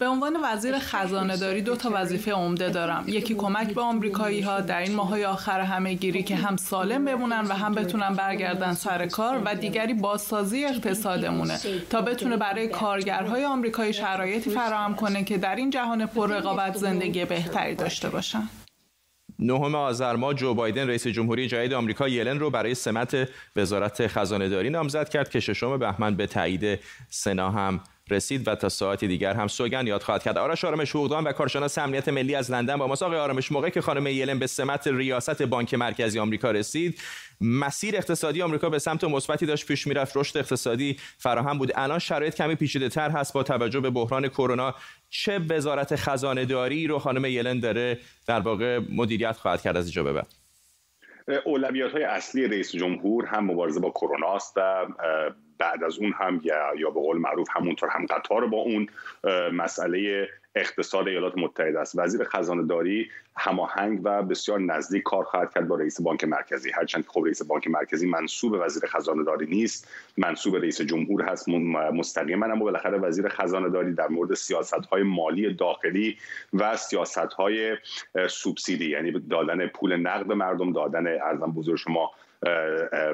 به 0.00 0.06
عنوان 0.06 0.36
وزیر 0.44 0.78
خزانه 0.78 1.36
داری 1.36 1.62
دو 1.62 1.76
تا 1.76 1.90
وظیفه 1.94 2.32
عمده 2.32 2.70
دارم. 2.70 3.04
یکی 3.06 3.34
کمک 3.34 3.74
به 3.74 3.80
آمریکایی 3.80 4.40
ها 4.40 4.60
در 4.60 4.80
این 4.80 4.94
ماهای 4.94 5.24
آخر 5.24 5.60
همه 5.60 5.94
گیری 5.94 6.22
که 6.22 6.36
هم 6.36 6.56
سالم 6.56 7.04
بمونن 7.04 7.46
و 7.48 7.52
هم 7.52 7.74
بتونن 7.74 8.14
برگردن 8.14 8.74
سر 8.74 9.06
کار 9.06 9.42
و 9.44 9.54
دیگری 9.54 9.94
بازسازی 9.94 10.64
اقتصادمونه 10.64 11.58
تا 11.90 12.02
بتونه 12.02 12.36
برای 12.36 12.68
کارگرهای 12.68 13.44
آمریکایی 13.44 13.92
شرایطی 13.92 14.50
فراهم 14.50 14.94
کنه 14.94 15.24
که 15.24 15.38
در 15.38 15.56
این 15.56 15.70
جهان 15.70 16.06
پر 16.06 16.30
رقابت 16.30 16.76
زندگی 16.76 17.24
بهتری 17.24 17.74
داشته 17.74 18.08
باشن. 18.08 18.48
نهم 19.38 19.74
آذر 19.74 20.16
ماه 20.16 20.34
جو 20.34 20.54
بایدن 20.54 20.88
رئیس 20.88 21.06
جمهوری 21.06 21.48
جدید 21.48 21.72
آمریکا 21.72 22.08
یلن 22.08 22.38
رو 22.38 22.50
برای 22.50 22.74
سمت 22.74 23.28
وزارت 23.56 24.06
خزانه 24.06 24.48
داری 24.48 24.70
نامزد 24.70 25.08
کرد 25.08 25.30
که 25.30 25.40
ششم 25.40 25.78
بهمن 25.78 26.16
به 26.16 26.26
تایید 26.26 26.78
سنا 27.10 27.50
هم 27.50 27.80
رسید 28.12 28.48
و 28.48 28.54
تا 28.54 28.68
ساعتی 28.68 29.08
دیگر 29.08 29.34
هم 29.34 29.48
سوگن 29.48 29.86
یاد 29.86 30.02
خواهد 30.02 30.22
کرد. 30.22 30.38
آرش 30.38 30.64
آرامش 30.64 30.90
حقوقدان 30.90 31.24
و 31.24 31.32
کارشناس 31.32 31.78
امنیت 31.78 32.08
ملی 32.08 32.34
از 32.34 32.50
لندن 32.50 32.76
با 32.76 32.84
آقای 32.84 33.18
آرامش 33.18 33.52
موقعی 33.52 33.70
که 33.70 33.80
خانم 33.80 34.06
یلن 34.06 34.38
به 34.38 34.46
سمت 34.46 34.86
ریاست 34.86 35.42
بانک 35.42 35.74
مرکزی 35.74 36.18
آمریکا 36.18 36.50
رسید 36.50 37.00
مسیر 37.40 37.96
اقتصادی 37.96 38.42
آمریکا 38.42 38.70
به 38.70 38.78
سمت 38.78 39.04
مثبتی 39.04 39.46
داشت 39.46 39.66
پیش 39.66 39.86
می‌رفت. 39.86 40.16
رشد 40.16 40.38
اقتصادی 40.38 40.96
فراهم 41.18 41.58
بود. 41.58 41.72
الان 41.74 41.98
شرایط 41.98 42.34
کمی 42.34 42.54
پیچیده 42.54 42.88
تر 42.88 43.10
هست 43.10 43.32
با 43.32 43.42
توجه 43.42 43.80
به 43.80 43.90
بحران 43.90 44.28
کرونا. 44.28 44.74
چه 45.10 45.38
وزارت 45.38 45.96
خزانه 45.96 46.44
داری 46.44 46.86
رو 46.86 46.98
خانم 46.98 47.24
یلن 47.24 47.60
داره 47.60 47.98
در 48.26 48.40
واقع 48.40 48.80
مدیریت 48.92 49.36
خواهد 49.36 49.62
کرد 49.62 49.76
از 49.76 49.84
اینجا 49.84 50.02
به 50.02 50.12
بعد؟ 50.12 50.26
اولویت 51.44 51.94
اصلی 51.94 52.48
رئیس 52.48 52.72
جمهور 52.72 53.26
هم 53.26 53.44
مبارزه 53.44 53.80
با 53.80 53.90
کرونا 53.90 54.34
است 54.34 54.52
و 54.56 54.86
بعد 55.60 55.84
از 55.84 55.98
اون 55.98 56.12
هم 56.12 56.40
یا 56.78 56.90
به 56.90 57.00
قول 57.00 57.18
معروف 57.18 57.48
همونطور 57.52 57.88
هم 57.88 58.06
قطار 58.06 58.46
با 58.46 58.58
اون 58.58 58.86
مسئله 59.52 60.28
اقتصاد 60.54 61.08
ایالات 61.08 61.38
متحده 61.38 61.80
است. 61.80 61.98
وزیر 61.98 62.24
خزانه 62.24 62.66
داری 62.66 63.10
هماهنگ 63.36 64.00
و 64.04 64.22
بسیار 64.22 64.60
نزدیک 64.60 65.02
کار 65.02 65.24
خواهد 65.24 65.54
کرد 65.54 65.68
با 65.68 65.76
رئیس 65.76 66.00
بانک 66.00 66.24
مرکزی. 66.24 66.70
هرچند 66.70 67.04
که 67.04 67.10
خب 67.10 67.22
رئیس 67.24 67.42
بانک 67.42 67.68
مرکزی 67.68 68.06
منصوب 68.06 68.52
وزیر 68.60 68.86
خزانه 68.86 69.24
داری 69.24 69.46
نیست 69.46 69.88
منصوب 70.16 70.56
رئیس 70.56 70.80
جمهور 70.80 71.22
هست 71.22 71.48
مستقیما 71.92 72.46
اما 72.46 72.64
بالاخره 72.64 72.98
وزیر 72.98 73.28
خزانه 73.28 73.68
داری 73.68 73.94
در 73.94 74.08
مورد 74.08 74.34
سیاست 74.34 74.86
های 74.86 75.02
مالی 75.02 75.54
داخلی 75.54 76.18
و 76.52 76.76
سیاست 76.76 77.18
های 77.18 77.76
سوبسیدی 78.28 78.90
یعنی 78.90 79.12
دادن 79.12 79.66
پول 79.66 79.96
نقد 79.96 80.32
مردم 80.32 80.72
دادن 80.72 81.06
ارزم 81.06 81.52
بزرگ 81.52 81.76
شما 81.76 82.10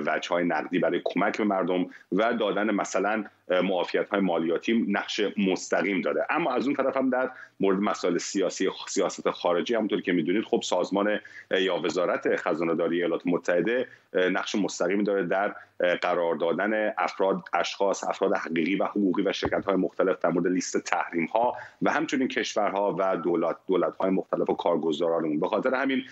وجه 0.07 0.29
های 0.29 0.45
نقدی 0.45 0.79
برای 0.79 1.01
کمک 1.05 1.39
به 1.39 1.45
مردم 1.45 1.87
و 2.13 2.35
دادن 2.35 2.71
مثلا 2.71 3.25
معافیت 3.49 4.09
های 4.09 4.21
مالیاتی 4.21 4.87
نقش 4.89 5.21
مستقیم 5.37 6.01
داره. 6.01 6.27
اما 6.31 6.55
از 6.55 6.67
اون 6.67 6.77
طرف 6.77 6.97
هم 6.97 7.11
در 7.11 7.31
مورد 7.61 7.79
مسائل 7.79 8.19
سیاسی 8.19 8.69
سیاست 8.89 9.31
خارجی 9.31 9.75
همونطور 9.75 10.01
که 10.01 10.13
می‌دونید 10.13 10.45
خب 10.45 10.61
سازمان 10.65 11.21
یا 11.51 11.77
وزارت 11.77 12.37
خزانه 12.37 12.75
داری 12.75 12.97
ایالات 12.97 13.23
متحده 13.27 13.89
نقش 14.13 14.55
مستقیمی 14.55 15.05
داره 15.05 15.27
در 15.27 15.55
قرار 16.03 16.35
دادن 16.35 16.93
افراد 16.99 17.45
اشخاص 17.53 18.05
افراد 18.05 18.37
حقیقی 18.37 18.77
و 18.77 18.85
حقوقی 18.85 19.23
و 19.23 19.33
شرکت 19.33 19.65
های 19.65 19.77
مختلف 19.77 20.19
در 20.19 20.31
مورد 20.31 20.47
لیست 20.47 20.79
تحریم 20.79 21.27
ها 21.27 21.57
و 21.83 21.91
همچنین 21.91 22.29
کشورها 22.29 22.97
و 22.99 23.17
دولت 23.17 23.57
دولت 23.67 23.97
های 23.97 24.11
مختلف 24.11 24.51
و 24.51 24.55
کارگزارانمون. 24.55 25.41
به 25.41 25.49
خاطر 25.49 25.75
همین 25.75 26.03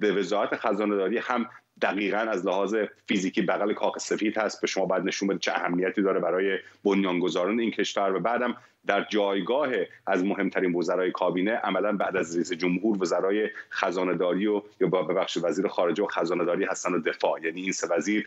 به 0.00 0.12
وزارت 0.12 0.56
خزانه 0.56 0.96
داری 0.96 1.18
هم 1.18 1.46
دقیقا 1.82 2.18
از 2.18 2.46
لحاظ 2.46 2.76
فیزیکی 3.08 3.42
بغل 3.42 3.72
کاخ 3.72 3.98
سفید 3.98 4.38
هست. 4.38 4.60
به 4.60 4.66
شما 4.66 4.86
باید 4.86 5.04
نشون 5.04 5.28
بده 5.28 5.38
چه 5.38 5.52
اهمیتی 5.52 6.02
داره 6.02 6.20
برای 6.20 6.58
بنیانگذاران 6.84 7.60
این 7.60 7.70
کشور. 7.70 8.16
و 8.16 8.20
بعدم 8.20 8.56
در 8.86 9.06
جایگاه 9.10 9.68
از 10.06 10.24
مهمترین 10.24 10.74
وزرای 10.74 11.10
کابینه 11.10 11.52
عملا 11.52 11.92
بعد 11.92 12.16
از 12.16 12.36
رئیس 12.36 12.52
جمهور 12.52 13.02
وزرای 13.02 13.50
خزانه 13.70 14.14
داری 14.14 14.46
و 14.46 14.62
یا 14.80 14.88
ببخش 14.88 15.38
وزیر 15.42 15.68
خارجه 15.68 16.02
و 16.02 16.06
خزانه 16.06 16.44
داری 16.44 16.64
هستن 16.64 16.94
و 16.94 16.98
دفاع. 16.98 17.40
یعنی 17.44 17.62
این 17.62 17.72
سه 17.72 17.86
وزیر 17.90 18.26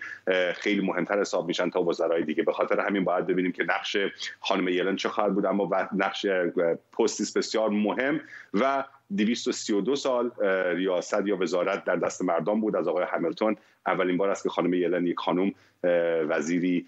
خیلی 0.55 0.81
مهمتر 0.81 1.19
حساب 1.19 1.47
میشن 1.47 1.69
تا 1.69 1.83
وزرای 1.83 2.23
دیگه. 2.23 2.43
به 2.43 2.53
خاطر 2.53 2.79
همین 2.79 3.03
باید 3.03 3.27
ببینیم 3.27 3.51
که 3.51 3.63
نقش 3.63 3.97
خانم 4.39 4.67
یلن 4.67 4.95
چه 4.95 5.09
خواهد 5.09 5.33
بود 5.33 5.45
اما 5.45 5.87
نقش 5.95 6.25
پستی 6.99 7.39
بسیار 7.39 7.69
مهم. 7.69 8.21
و 8.53 8.83
232 9.15 9.95
سال 9.95 10.31
ریاست 10.75 11.25
یا 11.25 11.37
وزارت 11.37 11.83
در 11.85 11.95
دست 11.95 12.21
مردم 12.21 12.61
بود 12.61 12.75
از 12.75 12.87
آقای 12.87 13.05
همیلتون. 13.09 13.55
اولین 13.87 14.17
بار 14.17 14.29
است 14.29 14.43
که 14.43 14.49
خانم 14.49 14.73
یلن 14.73 15.07
یک 15.07 15.19
خانم 15.19 15.51
وزیری 16.29 16.87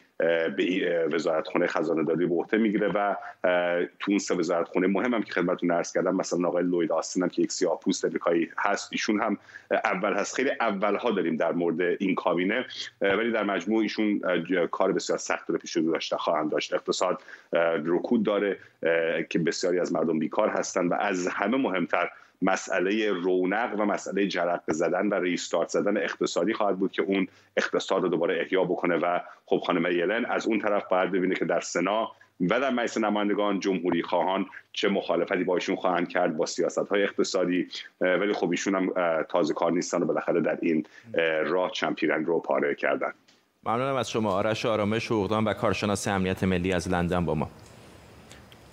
به 0.58 1.08
وزارت 1.12 1.48
خونه 1.48 1.68
خزانه 1.68 2.03
داری 2.03 2.25
به 2.25 2.36
عهده 2.36 2.58
می‌گیره 2.58 2.88
و 2.88 3.15
تو 4.00 4.12
اون 4.12 4.18
سه 4.18 4.36
وزارت 4.36 4.77
مهم 4.77 5.13
هم 5.13 5.24
که 5.24 5.34
خدمتتون 5.34 5.72
عرض 5.72 5.94
کردم 5.94 6.15
مثلا 6.15 6.48
آقای 6.48 6.63
لوید 6.63 6.91
آستین 6.91 7.24
هم 7.24 7.29
که 7.29 7.41
یک 7.41 7.51
سیاه 7.51 7.79
پوست 7.79 8.06
امریکایی 8.06 8.50
هست 8.58 8.89
ایشون 8.91 9.22
هم 9.22 9.38
اول 9.72 10.13
هست. 10.13 10.36
خیلی 10.36 10.50
اول 10.60 10.96
ها 10.96 11.12
داریم 11.12 11.36
در 11.36 11.51
مورد 11.51 11.82
این 11.82 12.15
کابینه 12.15 12.65
ولی 13.01 13.32
در 13.32 13.44
مجموع 13.44 13.82
ایشون 13.82 14.22
کار 14.72 14.91
بسیار 14.91 15.20
سخت 15.20 15.50
رو 15.50 15.58
پیش 15.58 15.77
رو 15.77 15.91
داشته 15.91 16.18
خواهند 16.18 16.51
داشت. 16.51 16.74
اقتصاد 16.74 17.22
رکود 17.86 18.24
داره 18.24 18.58
که 19.29 19.39
بسیاری 19.39 19.79
از 19.79 19.94
مردم 19.94 20.20
بیکار 20.20 20.50
هستند 20.50 20.91
و 20.91 20.94
از 20.94 21.27
همه 21.27 21.58
مهمتر 21.58 22.10
مسئله 22.41 23.12
رونق 23.12 23.75
و 23.79 23.86
مسئله 23.86 24.27
جرق 24.27 24.72
زدن 24.72 25.08
و 25.08 25.13
ریستارت 25.13 25.69
زدن 25.69 25.98
اقتصادی 25.98 26.53
خواهد 26.53 26.79
بود 26.79 26.91
که 26.91 27.01
اون 27.01 27.27
اقتصاد 27.58 28.03
رو 28.03 28.10
دوباره 28.10 28.41
احیا 28.41 28.63
بکنه 28.63 28.96
و 28.96 29.19
خب 29.46 29.62
خانم 29.65 29.91
یلن 29.91 30.25
از 30.25 30.48
اون 30.48 30.60
طرف 30.60 30.84
باید 30.91 31.12
ببینه 31.12 31.36
که 31.36 31.46
در 31.46 31.60
سنا 31.60 32.12
و 32.41 32.60
در 32.60 32.69
مجلس 32.69 32.98
نمایندگان 32.98 33.60
جمهوری 33.60 34.03
خواهان 34.03 34.46
چه 34.74 34.89
مخالفتی 34.89 35.43
با 35.43 35.55
ایشون 35.55 35.75
خواهند 35.75 36.10
کرد 36.10 36.38
با 36.38 36.46
سیاست 36.46 36.88
های 36.88 37.03
اقتصادی 37.03 37.67
ولی 38.01 38.34
خب 38.34 38.51
ایشون 38.51 38.75
هم 38.75 38.93
تازه 39.24 39.53
کار 39.53 39.72
نیستن 39.72 40.01
و 40.01 40.05
بالاخره 40.05 40.41
در 40.41 40.58
این 40.62 40.86
راه 41.46 41.72
چمپیرنگ 41.72 42.25
رو 42.25 42.39
پاره 42.39 42.75
کردن. 42.75 43.13
ممنونم 43.65 43.96
از 43.96 44.12
شما. 44.12 44.31
آرش 44.31 44.65
آرامش 44.65 45.05
حقوقدان 45.05 45.43
و 45.43 45.53
کارشناس 45.53 46.08
امنیت 46.08 46.43
ملی 46.43 46.74
از 46.74 46.89
لندن 46.89 47.25
با 47.25 47.36
ما. 47.36 47.50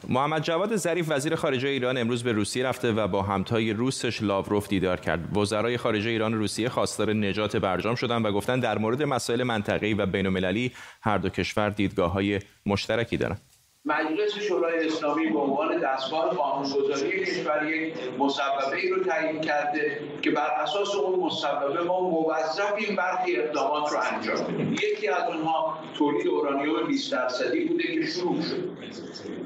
محمد 0.09 0.43
جواد 0.43 0.77
ظریف 0.77 1.07
وزیر 1.09 1.35
خارجه 1.35 1.69
ایران 1.69 1.99
امروز 1.99 2.23
به 2.23 2.33
روسیه 2.33 2.67
رفته 2.67 2.93
و 2.93 3.09
با 3.09 3.23
همتای 3.23 3.73
روسش 3.73 4.23
لاوروف 4.23 4.69
دیدار 4.69 5.01
کرد. 5.01 5.37
وزرای 5.37 5.77
خارجه 5.77 6.11
ایران 6.11 6.35
و 6.35 6.39
روسیه 6.39 6.69
خواستار 6.69 7.13
نجات 7.13 7.57
برجام 7.57 7.95
شدند 7.95 8.25
و 8.27 8.33
گفتند 8.33 8.63
در 8.63 8.79
مورد 8.79 9.03
مسائل 9.03 9.43
منطقه‌ای 9.43 9.95
و 9.95 10.07
بین‌المللی 10.07 10.73
هر 11.03 11.19
دو 11.19 11.29
کشور 11.29 11.71
دیدگاه‌های 11.71 12.41
مشترکی 12.67 13.17
دارند. 13.17 13.56
مجلس 13.87 14.39
شورای 14.39 14.87
اسلامی 14.87 15.27
به 15.27 15.39
عنوان 15.39 15.81
دستگاه 15.81 16.35
قانونگذاری 16.35 17.25
کشور 17.25 17.67
یک 17.67 17.95
مصوبه 18.19 18.91
رو 18.97 19.05
تعیین 19.05 19.41
کرده 19.41 20.01
که 20.23 20.31
بر 20.31 20.51
اساس 20.63 20.95
اون 20.95 21.21
مصوبه 21.21 21.83
ما 21.83 22.01
موظفیم 22.01 22.97
برخی 22.97 23.37
اقدامات 23.37 23.93
رو 23.93 23.99
انجام 24.13 24.55
بدیم. 24.55 24.73
یکی 24.73 25.09
از 25.09 25.23
اونها 25.29 25.79
تولید 25.95 26.29
اورانیوم 26.29 26.87
20 26.87 27.13
درصدی 27.13 27.65
بوده 27.65 27.83
که 27.83 28.07
شروع 28.07 28.43
شد. 28.43 28.77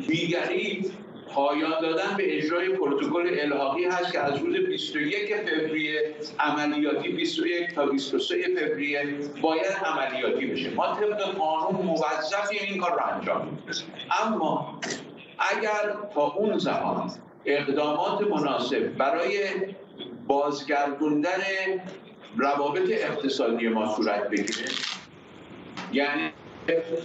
دیگری 0.07 0.91
پایان 1.35 1.81
دادن 1.83 2.17
به 2.17 2.39
اجرای 2.39 2.69
پروتکل 2.69 3.37
الحاقی 3.41 3.85
هست 3.85 4.13
که 4.13 4.21
از 4.21 4.39
روز 4.39 4.57
21 4.57 5.37
فوریه 5.37 6.15
عملیاتی 6.39 7.09
21 7.09 7.75
تا 7.75 7.87
23 7.87 8.37
فوریه 8.69 9.15
باید 9.43 9.73
عملیاتی 9.85 10.47
بشه. 10.47 10.71
ما 10.71 10.95
طبق 10.95 11.23
قانون 11.23 11.87
موظفیم 11.87 12.61
این 12.69 12.81
کار 12.81 12.93
رو 12.93 13.15
انجام 13.15 13.59
بدیم. 13.69 13.85
اما 14.23 14.81
اگر 15.39 15.97
تا 16.15 16.23
اون 16.23 16.59
زمان 16.59 17.11
اقدامات 17.45 18.21
مناسب 18.21 18.81
برای 18.81 19.39
بازگردوندن 20.27 21.41
روابط 22.37 22.91
اقتصادی 22.91 23.69
ما 23.69 23.97
صورت 23.97 24.29
بگیره 24.29 24.69
یعنی 25.93 26.31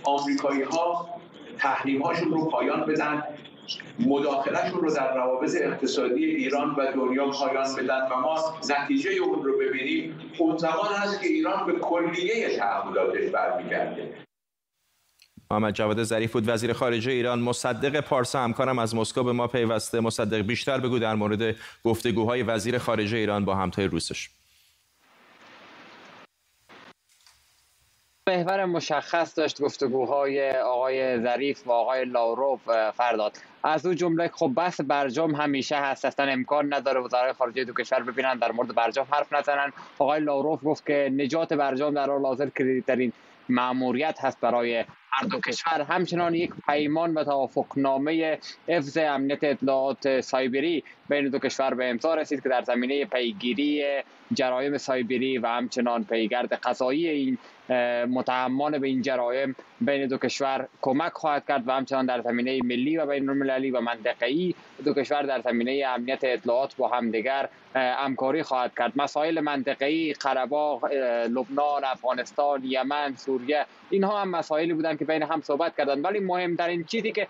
آمریکایی 0.04 0.62
ها 0.62 1.10
تحریم 1.58 2.02
هاشون 2.02 2.32
رو 2.32 2.46
پایان 2.46 2.86
بدن 2.86 3.24
مداخلهشون 4.00 4.82
رو 4.82 4.94
در 4.94 5.16
روابط 5.16 5.56
اقتصادی 5.62 6.26
ایران 6.26 6.70
و 6.70 6.92
دنیا 6.96 7.30
پایان 7.30 7.76
بدن 7.76 8.02
و 8.12 8.16
ما 8.22 8.58
نتیجه 8.70 9.12
اون 9.12 9.44
رو 9.44 9.58
ببینیم. 9.58 10.20
اون 10.38 10.58
زمان 10.58 10.94
هست 10.98 11.22
که 11.22 11.28
ایران 11.28 11.66
به 11.66 11.80
کلیه 11.80 12.58
تعهداتش 12.58 13.30
برمیگرده 13.32 14.26
محمد 15.52 15.74
جواد 15.74 16.04
ظریف 16.04 16.32
بود 16.32 16.50
وزیر 16.50 16.74
خارجه 16.74 17.12
ایران. 17.12 17.40
مصدق 17.40 18.00
پارسا 18.00 18.40
همکارم 18.40 18.80
از 18.80 18.96
مسکو 18.96 19.24
به 19.24 19.32
ما 19.32 19.48
پیوسته. 19.48 20.00
مصدق 20.00 20.38
بیشتر 20.38 20.80
بگو 20.80 21.00
در 21.00 21.16
مورد 21.16 21.56
گفتگوهای 21.84 22.44
وزیر 22.44 22.78
خارجه 22.78 23.18
ایران 23.18 23.46
با 23.46 23.56
همتای 23.56 23.88
روسش. 23.88 24.30
محور 28.30 28.66
مشخص 28.66 29.38
داشت 29.38 29.62
گفتگوهای 29.62 30.52
آقای 30.52 31.20
ظریف 31.22 31.68
و 31.68 31.72
آقای 31.72 32.06
لاوروف 32.06 32.62
فرداد. 32.92 33.38
از 33.64 33.86
او 33.86 33.94
جمله 33.94 34.28
خب 34.34 34.52
بحث 34.56 34.82
برجام 34.82 35.36
همیشه 35.36 35.76
هست. 35.76 36.06
اصلا 36.06 36.32
امکان 36.32 36.74
نداره 36.74 37.02
وزرای 37.02 37.34
خارجه 37.34 37.64
دو 37.64 37.74
کشور 37.74 38.04
ببینن 38.04 38.38
در 38.38 38.52
مورد 38.52 38.76
برجام 38.76 39.08
حرف 39.12 39.34
نزنن. 39.34 39.74
آقای 40.00 40.20
لاوروف 40.20 40.60
گفت 40.64 40.86
که 40.86 41.12
نجات 41.14 41.54
برجام 41.54 41.94
در 41.94 42.10
حال 42.10 42.26
حاضر 42.26 42.50
کلیدترین 42.50 43.12
مأموریت 43.50 44.18
هست 44.22 44.40
برای 44.42 44.86
هر 45.12 45.28
دو 45.32 45.40
کشور. 45.40 45.82
همچنان 45.82 46.36
یک 46.36 46.52
پیمان 46.68 47.14
و 47.14 47.24
توافقنامه 47.24 48.40
حفظ 48.68 48.98
امنیت 48.98 49.44
اطلاعات 49.44 50.22
سایبری 50.22 50.84
بین 51.10 51.30
دو 51.30 51.40
کشور 51.40 51.74
به 51.74 51.90
امضا 51.90 52.16
رسید 52.16 52.44
که 52.44 52.50
در 52.50 52.62
زمینه 52.62 53.06
پیگیری 53.06 53.84
جرایم 54.34 54.78
سایبری 54.78 55.38
و 55.38 55.48
همچنان 55.48 56.04
پیگرد 56.04 56.54
قضایی 56.54 57.08
این 57.10 57.38
متهمان 58.10 58.80
به 58.80 58.88
این 58.88 59.02
جرایم 59.02 59.56
بین 59.82 60.08
دو 60.08 60.18
کشور 60.18 60.68
کمک 60.82 61.12
خواهد 61.14 61.46
کرد 61.48 61.68
و 61.68 61.72
همچنان 61.72 62.06
در 62.06 62.22
زمینه 62.22 62.60
ملی 62.64 62.98
و 62.98 63.06
بین 63.06 63.30
المللی 63.30 63.72
و 63.72 63.82
منطقه‌ای 63.82 64.56
دو 64.86 64.94
کشور 64.94 65.22
در 65.22 65.42
زمینه 65.42 65.84
امنیت 65.88 66.20
اطلاعات 66.24 66.76
با 66.76 66.88
همدیگر 66.88 67.50
همکاری 67.76 68.44
خواهد 68.44 68.72
کرد. 68.78 68.94
مسائل 68.96 69.40
منطقه‌ای 69.40 70.14
قره‌باغ 70.14 70.86
لبنان 71.30 71.84
افغانستان 71.84 72.62
یمن 72.64 73.16
سوریه 73.16 73.66
اینها 73.90 74.22
هم 74.22 74.30
مسائلی 74.30 74.74
بودند 74.74 75.00
که 75.00 75.06
بین 75.06 75.24
هم 75.24 75.42
صحبت 75.42 75.78
کردند. 75.78 76.06
ولی 76.06 76.20
مهمترین 76.20 76.84
چیزی 76.84 77.12
که 77.12 77.28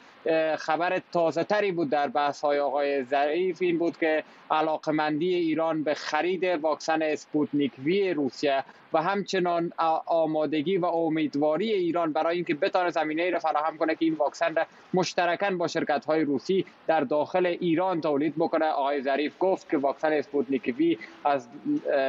خبر 0.58 1.02
تازه 1.12 1.44
تری 1.44 1.72
بود 1.72 1.90
در 1.90 2.08
بحث 2.08 2.42
های 2.42 2.60
آقای 2.60 3.04
ظریف 3.04 3.62
این 3.62 3.78
بود 3.78 3.98
که 3.98 4.24
علاقمندی 4.52 5.36
ایران 5.36 5.84
به 5.84 5.94
خرید 5.94 6.44
واکسن 6.44 7.02
اسپوتنیک 7.02 7.72
وی 7.84 8.14
روسیه 8.14 8.64
و 8.96 8.98
همچنان 8.98 9.72
آمادگی 10.06 10.78
و 10.78 10.86
امیدواری 10.86 11.74
ایران 11.74 12.14
برای 12.14 12.36
اینکه 12.36 12.54
بتانه 12.54 12.90
زمینه 12.90 13.30
را 13.30 13.40
فراهم 13.40 13.78
کنه 13.78 13.96
که 13.96 14.06
این 14.06 14.14
واکسن 14.14 14.56
را 14.56 14.66
مشترکاً 14.94 15.50
با 15.50 15.68
شرکت 15.68 16.06
های 16.06 16.22
روسی 16.24 16.66
در 16.88 17.02
داخل 17.02 17.46
ایران 17.46 18.02
تولید 18.02 18.34
بکنه. 18.36 18.66
آقای 18.66 19.02
ظریف 19.02 19.34
گفت 19.40 19.70
که 19.70 19.78
واکسن 19.78 20.14
اسپوتنیک 20.14 20.76
وی 20.78 20.98
از 21.26 21.48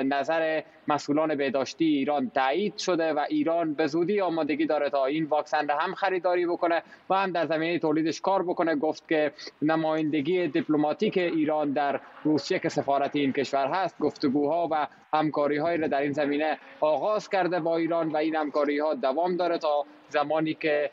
نظر 0.04 0.62
مسئولان 0.88 1.34
بهداشتی 1.34 1.84
ایران 1.84 2.30
تایید 2.34 2.78
شده 2.78 3.12
و 3.12 3.24
ایران 3.28 3.74
به 3.74 3.86
زودی 3.86 4.20
آمادگی 4.20 4.66
داره 4.66 4.90
تا 4.90 5.04
این 5.04 5.24
واکسن 5.24 5.68
را 5.68 5.78
هم 5.78 5.94
خریداری 5.94 6.46
بکنه 6.46 6.82
و 7.10 7.14
هم 7.14 7.30
در 7.30 7.46
زمینه 7.46 7.78
تولیدش 7.78 8.20
کار 8.20 8.42
بکنه. 8.42 8.76
گفت 8.76 9.08
که 9.08 9.32
نمایندگی 9.62 10.48
دیپلماتیک 10.48 11.18
ایران 11.18 11.72
در 11.72 12.00
روسیه 12.24 12.58
که 12.58 12.68
سفارت 12.68 13.16
این 13.16 13.32
کشور 13.32 13.66
هست 13.66 13.98
گفتگوها 13.98 14.68
و 14.70 14.86
همکاری 15.12 15.58
های 15.58 15.76
را 15.76 15.86
در 15.88 16.00
این 16.00 16.12
زمینه 16.12 16.58
آغاز 16.80 17.28
کرده 17.28 17.60
با 17.60 17.76
ایران 17.76 18.08
و 18.08 18.16
این 18.16 18.36
همکاری 18.36 18.78
ها 18.78 18.94
دوام 18.94 19.36
داره 19.36 19.58
تا 19.58 19.84
زمانی 20.08 20.54
که 20.54 20.90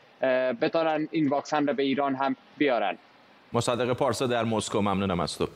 بتارن 0.60 1.08
این 1.10 1.28
واکسن 1.28 1.66
را 1.66 1.72
به 1.72 1.82
ایران 1.82 2.14
هم 2.14 2.36
بیارن. 2.58 2.98
مصدق 3.52 3.92
پارسا 3.92 4.26
در 4.26 4.44
مسکو 4.44 4.80
ممنونم 4.80 5.20
از 5.20 5.38
تو. 5.38 5.48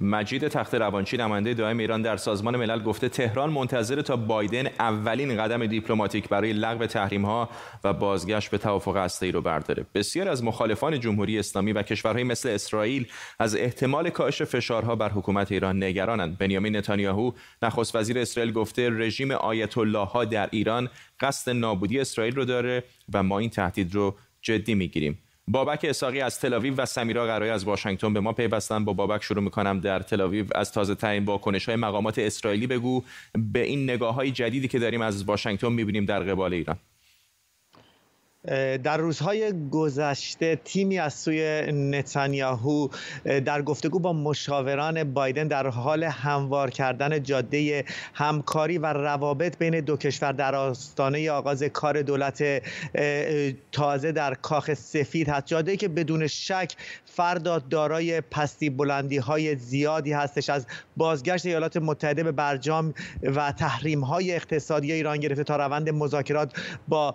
مجید 0.00 0.48
تخت 0.48 0.74
روانچی 0.74 1.16
نماینده 1.16 1.54
دائم 1.54 1.78
ایران 1.78 2.02
در 2.02 2.16
سازمان 2.16 2.56
ملل 2.56 2.82
گفته 2.82 3.08
تهران 3.08 3.50
منتظر 3.50 4.02
تا 4.02 4.16
بایدن 4.16 4.66
اولین 4.66 5.36
قدم 5.36 5.66
دیپلماتیک 5.66 6.28
برای 6.28 6.52
لغو 6.52 6.86
تحریم 6.86 7.24
ها 7.24 7.48
و 7.84 7.92
بازگشت 7.92 8.50
به 8.50 8.58
توافق 8.58 8.96
هسته‌ای 8.96 9.32
رو 9.32 9.40
برداره. 9.40 9.86
بسیار 9.94 10.28
از 10.28 10.44
مخالفان 10.44 11.00
جمهوری 11.00 11.38
اسلامی 11.38 11.72
و 11.72 11.82
کشورهای 11.82 12.24
مثل 12.24 12.48
اسرائیل 12.48 13.06
از 13.38 13.56
احتمال 13.56 14.10
کاهش 14.10 14.42
فشارها 14.42 14.96
بر 14.96 15.08
حکومت 15.08 15.52
ایران 15.52 15.82
نگرانند. 15.82 16.38
بنیامین 16.38 16.76
نتانیاهو 16.76 17.32
نخست 17.62 17.96
وزیر 17.96 18.18
اسرائیل 18.18 18.52
گفته 18.52 18.90
رژیم 18.90 19.30
آیت 19.30 19.78
الله 19.78 20.06
ها 20.06 20.24
در 20.24 20.48
ایران 20.52 20.88
قصد 21.20 21.50
نابودی 21.50 22.00
اسرائیل 22.00 22.34
رو 22.34 22.44
داره 22.44 22.84
و 23.12 23.22
ما 23.22 23.38
این 23.38 23.50
تهدید 23.50 23.94
رو 23.94 24.16
جدی 24.42 24.74
می‌گیریم. 24.74 25.18
بابک 25.48 25.86
اساقی 25.88 26.20
از 26.20 26.40
تلاویو 26.40 26.74
و 26.74 26.86
سمیرا 26.86 27.26
قرایی 27.26 27.50
از 27.52 27.64
واشنگتن 27.64 28.14
به 28.14 28.20
ما 28.20 28.32
پیوستن. 28.32 28.84
با 28.84 28.92
بابک 28.92 29.22
شروع 29.22 29.42
می‌کنم 29.42 29.80
در 29.80 30.00
تلاویو 30.00 30.46
از 30.54 30.72
تازه 30.72 30.94
ترین 30.94 31.24
واکنش 31.24 31.66
های 31.66 31.76
مقامات 31.76 32.18
اسرائیلی 32.18 32.66
بگو. 32.66 33.04
به 33.52 33.60
این 33.60 33.84
نگاه 33.84 34.14
های 34.14 34.30
جدیدی 34.30 34.68
که 34.68 34.78
داریم 34.78 35.00
از 35.00 35.24
واشنگتن 35.24 35.72
می‌بینیم 35.72 36.04
در 36.04 36.20
قبال 36.22 36.54
ایران. 36.54 36.76
در 38.82 38.96
روزهای 38.96 39.52
گذشته 39.70 40.56
تیمی 40.56 40.98
از 40.98 41.14
سوی 41.14 41.72
نتانیاهو 41.72 42.88
در 43.24 43.62
گفتگو 43.62 43.98
با 43.98 44.12
مشاوران 44.12 45.04
بایدن 45.14 45.48
در 45.48 45.66
حال 45.66 46.04
هموار 46.04 46.70
کردن 46.70 47.22
جاده 47.22 47.84
همکاری 48.14 48.78
و 48.78 48.86
روابط 48.86 49.58
بین 49.58 49.80
دو 49.80 49.96
کشور 49.96 50.32
در 50.32 50.54
آستانه 50.54 51.30
آغاز 51.30 51.62
کار 51.62 52.02
دولت 52.02 52.62
تازه 53.72 54.12
در 54.12 54.34
کاخ 54.34 54.74
سفید 54.74 55.28
هست. 55.28 55.46
جاده 55.46 55.76
که 55.76 55.88
بدون 55.88 56.26
شک 56.26 56.76
فردا 57.04 57.58
دارای 57.58 58.20
پستی 58.20 58.70
بلندی 58.70 59.16
های 59.16 59.56
زیادی 59.56 60.12
هستش. 60.12 60.50
از 60.50 60.66
بازگشت 60.96 61.46
ایالات 61.46 61.76
متحده 61.76 62.22
به 62.22 62.32
برجام 62.32 62.94
و 63.22 63.52
تحریم 63.52 64.00
های 64.00 64.34
اقتصادی 64.34 64.92
ایران 64.92 65.16
گرفته 65.16 65.44
تا 65.44 65.56
روند 65.56 65.90
مذاکرات 65.90 66.52
با 66.88 67.14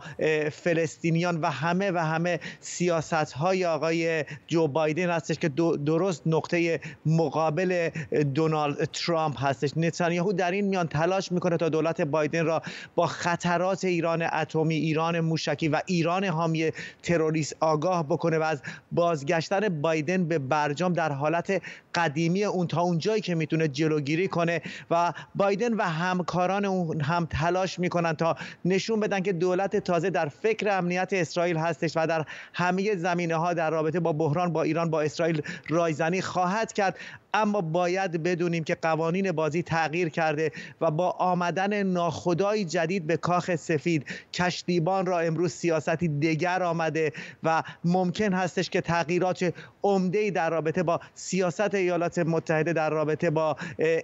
فلسطینیان 1.20 1.42
و 1.42 1.50
همه 1.52 1.92
و 1.92 1.98
همه 1.98 2.40
سیاست 2.60 3.14
های 3.14 3.66
آقای 3.66 4.26
جو 4.48 4.68
بایدن 4.68 5.10
هستش 5.10 5.40
که 5.40 5.50
درست 5.86 6.24
نقطه 6.26 6.80
مقابل 7.06 7.90
دونالد 8.34 8.84
ترامپ 8.86 9.44
هستش. 9.44 9.78
نتانیاهو 9.78 10.34
در 10.34 10.52
این 10.52 10.66
میان 10.66 10.88
تلاش 10.88 11.32
می‌کنه 11.32 11.58
تا 11.58 11.70
دولت 11.70 12.02
بایدن 12.02 12.46
را 12.46 12.62
با 12.96 13.08
خطرات 13.08 13.84
ایران 13.84 14.22
اتمی 14.22 14.76
ایران 14.76 15.20
موشکی 15.20 15.68
و 15.68 15.82
ایران 15.86 16.24
حامی 16.24 16.72
تروریست 17.04 17.56
آگاه 17.60 18.04
بکنه 18.04 18.38
و 18.38 18.42
از 18.42 18.62
بازگشتن 18.92 19.82
بایدن 19.82 20.26
به 20.26 20.40
برجام 20.40 20.94
در 20.94 21.12
حالت 21.12 21.62
قدیمی 21.96 22.44
اون 22.44 22.68
تا 22.68 22.82
اونجایی 22.82 23.22
که 23.22 23.36
می‌تونه 23.36 23.68
جلوگیری 23.68 24.28
کنه 24.28 24.62
و 24.92 25.14
بایدن 25.36 25.74
و 25.74 25.82
همکاران 25.82 26.66
اون 26.66 27.02
هم 27.02 27.28
تلاش 27.30 27.80
می‌کنن 27.80 28.14
تا 28.14 28.36
نشون 28.66 29.00
بدن 29.00 29.20
که 29.20 29.34
دولت 29.34 29.76
تازه 29.76 30.10
در 30.10 30.28
فکر 30.28 30.70
امنیت 30.70 31.09
اسرائیل 31.13 31.58
هستش 31.58 31.98
و 31.98 32.08
در 32.08 32.26
همه 32.54 32.95
زمینه 32.95 33.36
ها 33.36 33.54
در 33.54 33.69
رابطه 33.69 34.00
با 34.00 34.13
بحران 34.13 34.54
با 34.54 34.63
ایران 34.63 34.89
با 34.89 35.02
اسرائیل 35.02 35.41
رایزنی 35.69 36.22
خواهد 36.22 36.74
کرد. 36.74 36.98
اما 37.34 37.62
باید 37.62 38.24
بدونیم 38.24 38.63
که 38.63 38.76
قوانین 38.82 39.32
بازی 39.32 39.63
تغییر 39.63 40.10
کرده 40.10 40.52
و 40.82 40.92
با 40.92 41.10
آمدن 41.12 41.84
ناخدای 41.84 42.65
جدید 42.65 43.08
به 43.08 43.18
کاخ 43.18 43.56
سفید 43.56 44.06
کشتیبان 44.34 45.06
را 45.06 45.20
امروز 45.20 45.52
سیاستی 45.52 46.08
دیگر 46.08 46.63
آمده 46.63 47.12
و 47.44 47.63
ممکن 47.86 48.34
هستش 48.34 48.70
که 48.70 48.82
تغییرات 48.82 49.54
عمده 49.84 50.32
در 50.32 50.50
رابطه 50.50 50.84
با 50.84 51.00
سیاست 51.13 51.76
ایالات 51.76 52.20
متحده 52.20 52.74
در 52.74 52.89
رابطه 52.89 53.30
با 53.30 53.58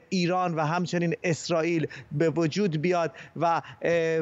ایران 0.09 0.55
و 0.55 0.59
همچنین 0.65 1.15
اسرائیل 1.23 1.87
به 2.11 2.29
وجود 2.29 2.81
بیاد 2.81 3.11
و 3.35 3.61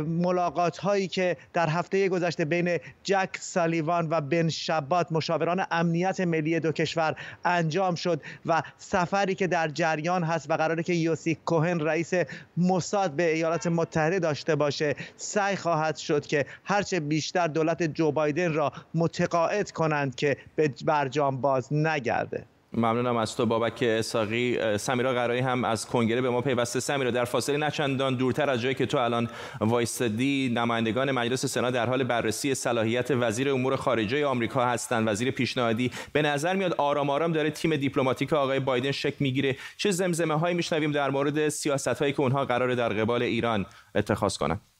ملاقات 0.07 0.77
هایی 0.77 1.07
که 1.07 1.37
در 1.53 1.69
هفته 1.69 2.09
گذشته 2.09 2.45
بین 2.45 2.77
جک 3.03 3.29
سالیوان 3.39 4.07
و 4.09 4.21
بن 4.21 4.49
شبات 4.49 5.11
مشاوران 5.11 5.65
امنیت 5.71 6.19
ملی 6.21 6.59
دو 6.59 6.71
کشور 6.71 7.15
انجام 7.45 7.95
شد 7.95 8.21
و 8.45 8.61
سفری 8.93 9.35
که 9.35 9.47
در 9.47 9.67
جریان 9.67 10.23
هست 10.23 10.49
و 10.49 10.57
قراره 10.57 10.83
که 10.83 10.93
یوسی 10.93 11.35
کوهن 11.45 11.79
رئیس 11.79 12.13
موساد 12.57 13.11
به 13.11 13.33
ایالات 13.33 13.67
متحده 13.67 14.19
داشته 14.19 14.55
باشه 14.55 14.95
سعی 15.17 15.55
خواهد 15.55 15.97
شد 15.97 16.25
که 16.25 16.45
هرچه 16.63 16.99
بیشتر 16.99 17.47
دولت 17.47 17.83
جو 17.83 18.11
بایدن 18.11 18.53
را 18.53 18.71
متقاعد 18.93 19.71
کنند 19.71 20.15
که 20.15 20.37
به 20.55 20.73
برجام 20.85 21.41
باز 21.41 21.73
نگرده. 21.73 22.45
ممنونم 22.77 23.17
از 23.17 23.35
تو 23.35 23.45
بابک 23.45 23.83
اساقی 23.87 24.77
سمیرا 24.77 25.13
قرایی 25.13 25.41
هم 25.41 25.63
از 25.63 25.85
کنگره 25.85 26.21
به 26.21 26.29
ما 26.29 26.41
پیوسته. 26.41 26.79
سمیرا 26.79 27.11
در 27.11 27.25
فاصله 27.25 27.57
نچندان 27.57 28.15
دورتر 28.15 28.49
از 28.49 28.61
جایی 28.61 28.75
که 28.75 28.85
تو 28.85 28.97
الان 28.97 29.29
وایستدی 29.61 30.51
نمایندگان 30.55 31.11
مجلس 31.11 31.45
سنا 31.45 31.71
در 31.71 31.85
حال 31.85 32.03
بررسی 32.03 32.55
صلاحیت 32.55 33.11
وزیر 33.11 33.49
امور 33.49 33.75
خارجه 33.75 34.25
آمریکا 34.25 34.65
هستند. 34.65 35.07
وزیر 35.07 35.31
پیشنهادی 35.31 35.91
به 36.13 36.21
نظر 36.21 36.55
میاد 36.55 36.73
آرام 36.73 37.09
آرام 37.09 37.31
داره 37.31 37.49
تیم 37.49 37.75
دیپلماتیک 37.75 38.33
آقای 38.33 38.59
بایدن 38.59 38.91
شک 38.91 39.13
می‌گیره. 39.19 39.55
چه 39.77 39.91
زمزمه 39.91 40.39
هایی 40.39 40.55
میشنویم 40.55 40.91
در 40.91 41.09
مورد 41.09 41.49
سیاست 41.49 41.87
هایی 41.87 42.13
که 42.13 42.21
اونها 42.21 42.45
قرار 42.45 42.75
در 42.75 42.89
قبال 42.89 43.21
ایران 43.21 43.65
اتخاذ 43.95 44.37
کنند؟ 44.37 44.72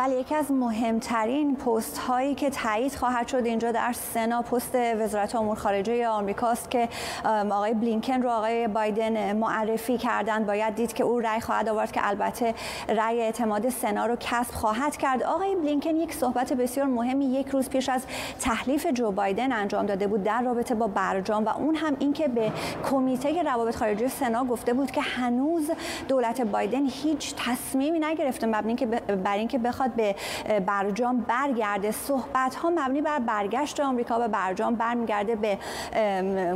بله 0.00 0.20
یکی 0.20 0.34
از 0.34 0.50
مهمترین 0.50 1.56
پست 1.56 1.98
هایی 1.98 2.34
که 2.34 2.50
تایید 2.50 2.94
خواهد 2.94 3.28
شد 3.28 3.42
اینجا 3.44 3.72
در 3.72 3.92
سنا 3.92 4.42
پست 4.42 4.74
وزارت 4.74 5.34
امور 5.34 5.56
خارجه 5.56 6.08
آمریکاست 6.08 6.70
که 6.70 6.88
آقای 7.24 7.74
بلینکن 7.74 8.22
رو 8.22 8.30
آقای 8.30 8.68
بایدن 8.68 9.36
معرفی 9.36 9.98
کردن 9.98 10.44
باید 10.44 10.74
دید 10.74 10.92
که 10.92 11.04
او 11.04 11.20
رأی 11.20 11.40
خواهد 11.40 11.68
آورد 11.68 11.92
که 11.92 12.00
البته 12.08 12.54
رأی 12.88 13.20
اعتماد 13.20 13.68
سنا 13.68 14.06
رو 14.06 14.16
کسب 14.20 14.54
خواهد 14.54 14.96
کرد. 14.96 15.22
آقای 15.22 15.56
بلینکن 15.56 15.96
یک 15.96 16.14
صحبت 16.14 16.52
بسیار 16.52 16.86
مهمی 16.86 17.24
یک 17.24 17.48
روز 17.48 17.68
پیش 17.68 17.88
از 17.88 18.02
تحلیف 18.40 18.86
جو 18.86 19.10
بایدن 19.10 19.52
انجام 19.52 19.86
داده 19.86 20.06
بود 20.06 20.22
در 20.22 20.42
رابطه 20.42 20.74
با 20.74 20.86
برجام 20.86 21.44
و 21.44 21.48
اون 21.48 21.74
هم 21.74 21.96
اینکه 21.98 22.28
به 22.28 22.52
کمیته 22.90 23.42
روابط 23.42 23.76
خارجه 23.76 24.08
سنا 24.08 24.44
گفته 24.44 24.72
بود 24.72 24.90
که 24.90 25.00
هنوز 25.00 25.70
دولت 26.08 26.40
بایدن 26.40 26.86
هیچ 26.86 27.34
تصمیمی 27.36 27.98
نگرفته 27.98 28.46
مبنی 28.46 28.74
که 28.74 28.86
بر 28.86 29.36
اینکه 29.36 29.58
بخواد 29.58 29.89
بخواد 29.90 30.14
به 30.50 30.60
برجام 30.60 31.20
برگرده. 31.20 31.90
صحبت 31.90 32.54
ها 32.54 32.70
مبنی 32.70 33.00
بر 33.00 33.18
برگشت 33.18 33.80
آمریکا 33.80 34.18
به 34.18 34.28
برجام 34.28 34.74
برمیگرده 34.74 35.36
به 35.36 35.58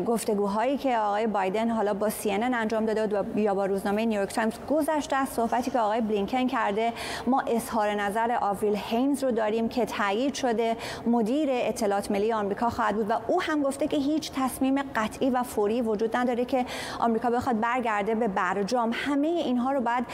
گفتگوهایی 0.06 0.78
که 0.78 0.98
آقای 0.98 1.26
بایدن 1.26 1.70
حالا 1.70 1.94
با 1.94 2.10
سی‌ان‌ان 2.10 2.30
انجام 2.30 2.86
داده 2.86 3.20
و 3.20 3.38
یا 3.38 3.54
با 3.54 3.66
روزنامه 3.66 4.04
نیویورک 4.04 4.34
تایمز 4.34 4.52
گذشته 4.70 5.16
از 5.16 5.28
صحبتی 5.28 5.70
که 5.70 5.78
آقای 5.78 6.00
بلینکن 6.00 6.46
کرده 6.46 6.92
ما 7.26 7.42
اظهار 7.46 7.94
نظر 7.94 8.38
آوریل 8.40 8.76
هینز 8.76 9.24
رو 9.24 9.30
داریم 9.30 9.68
که 9.68 9.86
تایید 9.86 10.34
شده 10.34 10.76
مدیر 11.06 11.48
اطلاعات 11.52 12.10
ملی 12.10 12.32
آمریکا 12.32 12.70
خواهد 12.70 12.94
بود 12.94 13.10
و 13.10 13.14
او 13.28 13.42
هم 13.42 13.62
گفته 13.62 13.88
که 13.88 13.96
هیچ 13.96 14.32
تصمیم 14.32 14.82
قطعی 14.82 15.30
و 15.30 15.42
فوری 15.42 15.82
وجود 15.82 16.16
نداره 16.16 16.44
که 16.44 16.66
آمریکا 16.98 17.30
بخواد 17.30 17.60
برگرده 17.60 18.14
به 18.14 18.28
برجام. 18.28 18.90
همه 18.94 19.26
اینها 19.26 19.72
رو 19.72 19.80
بعد 19.80 20.04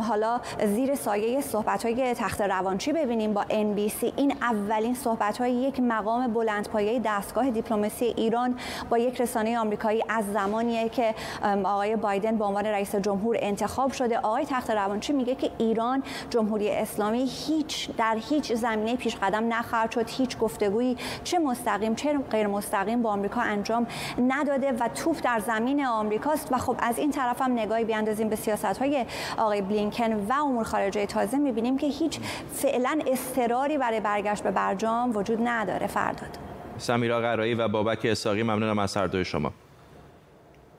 حالا 0.00 0.40
زیر 0.66 0.94
سایه 0.94 1.40
صحبت 1.40 1.86
های 1.86 2.14
تخت 2.14 2.40
روانچی 2.46 2.92
ببینیم 2.92 3.32
با 3.34 3.42
NBC 3.42 4.12
این 4.16 4.34
اولین 4.40 4.94
صحبت 4.94 5.38
های 5.38 5.52
یک 5.52 5.80
مقام 5.80 6.26
بلندپایه 6.32 7.00
دستگاه 7.04 7.50
دیپلماسی 7.50 8.04
ایران 8.04 8.58
با 8.90 8.98
یک 8.98 9.20
رسانه 9.20 9.58
آمریکایی 9.58 10.04
از 10.08 10.32
زمانیه 10.32 10.88
که 10.88 11.14
آقای 11.64 11.96
بایدن 11.96 12.36
به 12.36 12.44
عنوان 12.44 12.66
رئیس 12.66 12.96
جمهور 12.96 13.36
انتخاب 13.40 13.92
شده. 13.92 14.18
آقای 14.18 14.44
تخت 14.44 14.70
روانچی 14.70 15.12
میگه 15.12 15.34
که 15.34 15.50
ایران 15.58 16.02
جمهوری 16.30 16.70
اسلامی 16.70 17.30
هیچ 17.46 17.90
در 17.96 18.16
هیچ 18.30 18.52
زمینه 18.52 18.96
پیش 18.96 19.16
قدم 19.16 19.52
نخواهد 19.52 19.90
شد. 19.90 20.10
هیچ 20.10 20.38
گفتگویی 20.38 20.96
چه 21.24 21.38
مستقیم 21.38 21.94
چه 21.94 22.18
غیر 22.18 22.46
مستقیم 22.46 23.02
با 23.02 23.10
آمریکا 23.10 23.40
انجام 23.40 23.86
نداده 24.28 24.72
و 24.72 24.88
توپ 24.88 25.16
در 25.24 25.38
زمین 25.38 25.86
آمریکاست. 25.86 26.52
و 26.52 26.58
خب 26.58 26.76
از 26.78 26.98
این 26.98 27.10
طرف 27.10 27.42
هم 27.42 27.52
نگاهی 27.52 27.84
بیاندازیم 27.84 28.28
به 28.28 28.36
سیاست 28.36 28.64
های 28.64 29.06
آقای 29.38 29.62
بلینکن 29.62 30.12
و 30.12 30.32
امور 30.32 30.64
خارجه 30.64 31.06
تازه. 31.06 31.38
می‌بینیم 31.38 31.76
که 31.78 31.86
هیچ 31.86 32.20
فعلا 32.52 33.00
استراری 33.06 33.78
برای 33.78 34.00
برگشت 34.00 34.42
به 34.42 34.50
برجام 34.50 35.16
وجود 35.16 35.38
نداره 35.42 35.86
فرداد. 35.86 36.38
سمیرا 36.78 37.20
قرایی 37.20 37.54
و 37.54 37.68
بابک 37.68 38.04
اساقی 38.04 38.42
ممنونم 38.42 38.78
از 38.78 38.96
هر 38.96 39.06
دوی 39.06 39.24
شما. 39.24 39.52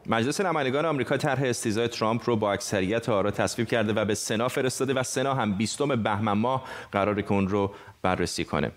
مجلس 0.08 0.41
نمایندگان 0.41 0.86
آمریکا 0.86 1.18
طرح 1.18 1.44
استیزای 1.44 1.88
ترامپ 1.88 2.22
رو 2.26 2.36
با 2.36 2.54
اکثریت 2.54 3.10
آرا 3.10 3.32
تصویب 3.32 3.68
کرده 3.68 3.94
و 3.94 4.06
به 4.06 4.15
سنا 4.15 4.48
فرستاده 4.48 4.94
و 4.94 5.04
سنا 5.04 5.34
هم 5.34 5.58
20 5.58 5.84
بهمن 5.84 6.32
ماه 6.32 6.63
قرار 6.91 7.24
اون 7.30 7.48
رو 7.48 7.72
بررسی 8.02 8.46
کنه. 8.46 8.72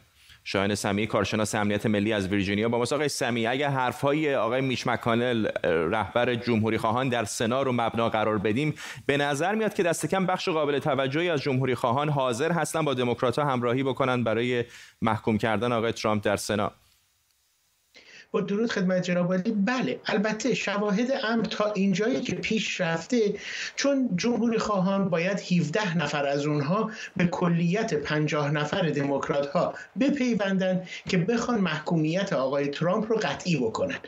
شاهین 0.51 0.75
سمی 0.75 1.07
کارشناس 1.07 1.55
امنیت 1.55 1.87
ملی 1.87 2.13
از 2.13 2.29
ویرجینیا 2.29 2.69
با 2.69 2.79
آقای 2.79 3.09
سمی 3.09 3.47
اگر 3.47 3.69
حرفهای 3.69 4.35
آقای 4.35 4.61
میش 4.61 4.87
مکانل 4.87 5.49
رهبر 5.65 6.35
جمهوری 6.35 6.79
خواهان 6.79 7.09
در 7.09 7.25
سنا 7.25 7.63
رو 7.63 7.73
مبنا 7.73 8.09
قرار 8.09 8.39
بدیم 8.39 8.75
به 9.07 9.17
نظر 9.17 9.55
میاد 9.55 9.75
که 9.75 9.83
دست 9.83 10.07
کم 10.07 10.27
بخش 10.27 10.49
قابل 10.49 10.79
توجهی 10.79 11.31
از 11.31 11.43
جمهوری 11.43 11.75
خواهان 11.75 12.09
حاضر 12.09 12.53
هستن 12.53 12.83
با 12.83 12.95
دموکرات 12.95 13.39
همراهی 13.39 13.83
بکنن 13.83 14.25
برای 14.25 14.65
محکوم 15.03 15.39
کردن 15.39 15.73
آقای 15.73 15.93
ترامپ 15.93 16.25
در 16.25 16.37
سنا. 16.37 16.73
با 18.31 18.41
درود 18.41 18.71
خدمت 18.71 19.03
جناب 19.03 19.33
عالی. 19.33 19.53
بله 19.53 20.01
البته 20.07 20.55
شواهد 20.55 21.13
امر 21.25 21.45
تا 21.45 21.73
اینجایی 21.73 22.21
که 22.21 22.35
پیش 22.35 22.81
رفته 22.81 23.35
چون 23.77 24.11
جمهوری 24.17 24.59
خواهان 24.59 25.09
باید 25.09 25.41
17 25.41 25.99
نفر 25.99 26.27
از 26.27 26.47
اونها 26.47 26.91
به 27.17 27.27
کلیت 27.27 27.95
50 27.95 28.51
نفر 28.51 28.89
دموکرات 28.89 29.47
ها 29.47 29.75
بپیوندن 30.01 30.83
که 31.09 31.19
بخوان 31.19 31.61
محکومیت 31.61 32.33
آقای 32.33 32.69
ترامپ 32.69 33.13
رو 33.13 33.17
قطعی 33.17 33.57
بکنن. 33.57 33.99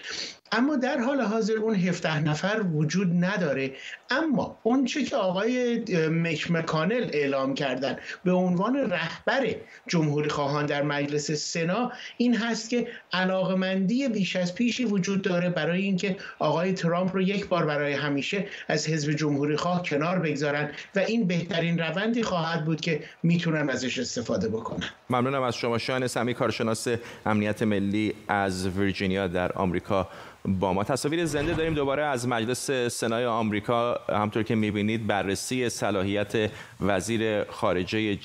اما 0.53 0.77
در 0.77 0.99
حال 0.99 1.21
حاضر 1.21 1.53
اون 1.53 1.75
17 1.75 2.19
نفر 2.21 2.63
وجود 2.73 3.25
نداره. 3.25 3.73
اما 4.11 4.59
اون 4.63 4.85
چه 4.85 5.05
که 5.05 5.17
آقای 5.17 5.85
مک 6.09 6.51
مکانل 6.51 7.11
اعلام 7.13 7.55
کردن 7.55 7.97
به 8.25 8.33
عنوان 8.33 8.77
رهبر 8.77 9.55
جمهوری 9.87 10.29
خواهان 10.29 10.67
در 10.67 10.83
مجلس 10.83 11.31
سنا 11.31 11.93
این 12.17 12.37
هست 12.37 12.71
که 12.71 12.89
علاقمندی 13.13 14.09
بیش 14.09 14.37
از 14.37 14.55
پیشی 14.55 14.85
وجود 14.85 15.23
داره 15.23 15.51
برای 15.51 15.83
اینکه 15.83 16.17
آقای 16.39 16.73
ترامپ 16.73 17.15
رو 17.15 17.23
یک 17.23 17.49
بار 17.49 17.67
برای 17.67 17.93
همیشه 17.93 18.47
از 18.69 18.89
حزب 18.89 19.13
جمهوری 19.13 19.57
خواه 19.57 19.83
کنار 19.83 20.19
بگذارن 20.19 20.71
و 20.97 20.99
این 20.99 21.27
بهترین 21.27 21.79
روندی 21.79 22.23
خواهد 22.23 22.65
بود 22.65 22.81
که 22.81 23.03
می‌تونن 23.23 23.71
ازش 23.71 23.99
استفاده 23.99 24.49
بکنن. 24.49 24.87
ممنونم 25.11 25.43
از 25.43 25.57
شما 25.57 25.79
شان 25.79 26.07
سمی 26.07 26.35
کارشناس 26.35 26.89
امنیت 27.27 27.63
ملی 27.63 28.15
از 28.29 28.69
ویرجینیا 28.69 29.27
در 29.27 29.53
آمریکا. 29.53 30.09
با 30.45 30.73
ما 30.73 30.85
تصاویر 30.85 31.25
زنده 31.25 31.55
داریم. 31.55 31.75
دوباره 31.75 32.03
از 32.03 32.29
مجلس 32.29 32.71
سنای 32.71 33.27
آمریکا 33.27 34.01
همطور 34.09 34.43
که 34.43 34.55
می‌بینید 34.55 35.07
بررسی 35.07 35.69
صلاحیت 35.69 36.51
وزیر 36.81 37.45
خارجه 37.45 38.17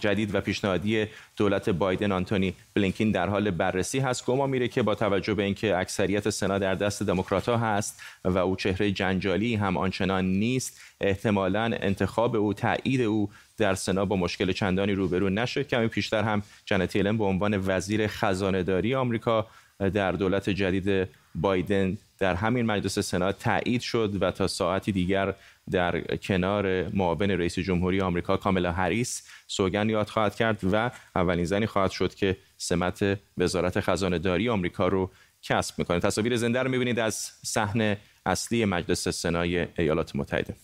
جدید 0.00 0.34
و 0.34 0.40
پیشنهادی 0.40 1.06
دولت 1.36 1.68
بایدن 1.68 2.12
آنتونی 2.12 2.54
بلینکین 2.74 3.10
در 3.10 3.28
حال 3.28 3.50
بررسی 3.50 3.98
هست. 3.98 4.26
گما 4.26 4.46
میره 4.46 4.68
که 4.68 4.82
با 4.82 4.94
توجه 4.94 5.34
به 5.34 5.42
اینکه 5.42 5.76
اکثریت 5.76 6.30
سنا 6.30 6.58
در 6.58 6.74
دست 6.74 7.02
دموکرات 7.02 7.48
ها 7.48 7.56
هست 7.56 8.02
و 8.24 8.38
او 8.38 8.56
چهره 8.56 8.90
جنجالی 8.90 9.54
هم 9.54 9.76
آنچنان 9.76 10.24
نیست 10.24 10.80
احتمالا 11.00 11.62
انتخاب 11.62 12.36
او 12.36 12.54
تایید 12.54 13.00
او 13.00 13.30
در 13.58 13.74
سنا 13.74 14.04
با 14.04 14.16
مشکل 14.16 14.52
چندانی 14.52 14.92
روبرو 14.92 15.30
نشد. 15.30 15.68
کمی 15.68 15.88
پیشتر 15.88 16.22
هم 16.22 16.42
جنت 16.64 16.96
به 16.96 17.24
عنوان 17.24 17.62
وزیر 17.66 18.06
خزانه 18.06 18.62
داری 18.62 18.94
آمریکا 18.94 19.46
در 19.94 20.12
دولت 20.12 20.50
جدید 20.50 21.08
بایدن 21.34 21.98
در 22.18 22.34
همین 22.34 22.66
مجلس 22.66 22.98
سنا 22.98 23.32
تایید 23.32 23.80
شد 23.80 24.22
و 24.22 24.30
تا 24.30 24.46
ساعتی 24.46 24.92
دیگر 24.92 25.34
در 25.70 26.16
کنار 26.16 26.88
معاون 26.88 27.30
رئیس 27.30 27.58
جمهوری 27.58 28.00
آمریکا 28.00 28.36
کاملا 28.36 28.72
هریس 28.72 29.28
سوگن 29.46 29.88
یاد 29.88 30.08
خواهد 30.08 30.34
کرد 30.34 30.60
و 30.72 30.90
اولین 31.16 31.44
زنی 31.44 31.66
خواهد 31.66 31.90
شد 31.90 32.14
که 32.14 32.36
سمت 32.56 33.18
وزارت 33.38 33.80
خزانه 33.80 34.18
داری 34.18 34.48
آمریکا 34.48 34.88
رو 34.88 35.10
کسب 35.42 35.78
می‌کنه 35.78 36.00
تصاویر 36.00 36.36
زنده 36.36 36.62
رو 36.62 36.70
می‌بینید 36.70 36.98
از 36.98 37.30
صحنه 37.44 37.98
اصلی 38.26 38.64
مجلس 38.64 39.08
سنای 39.08 39.66
ایالات 39.78 40.16
متحده. 40.16 40.54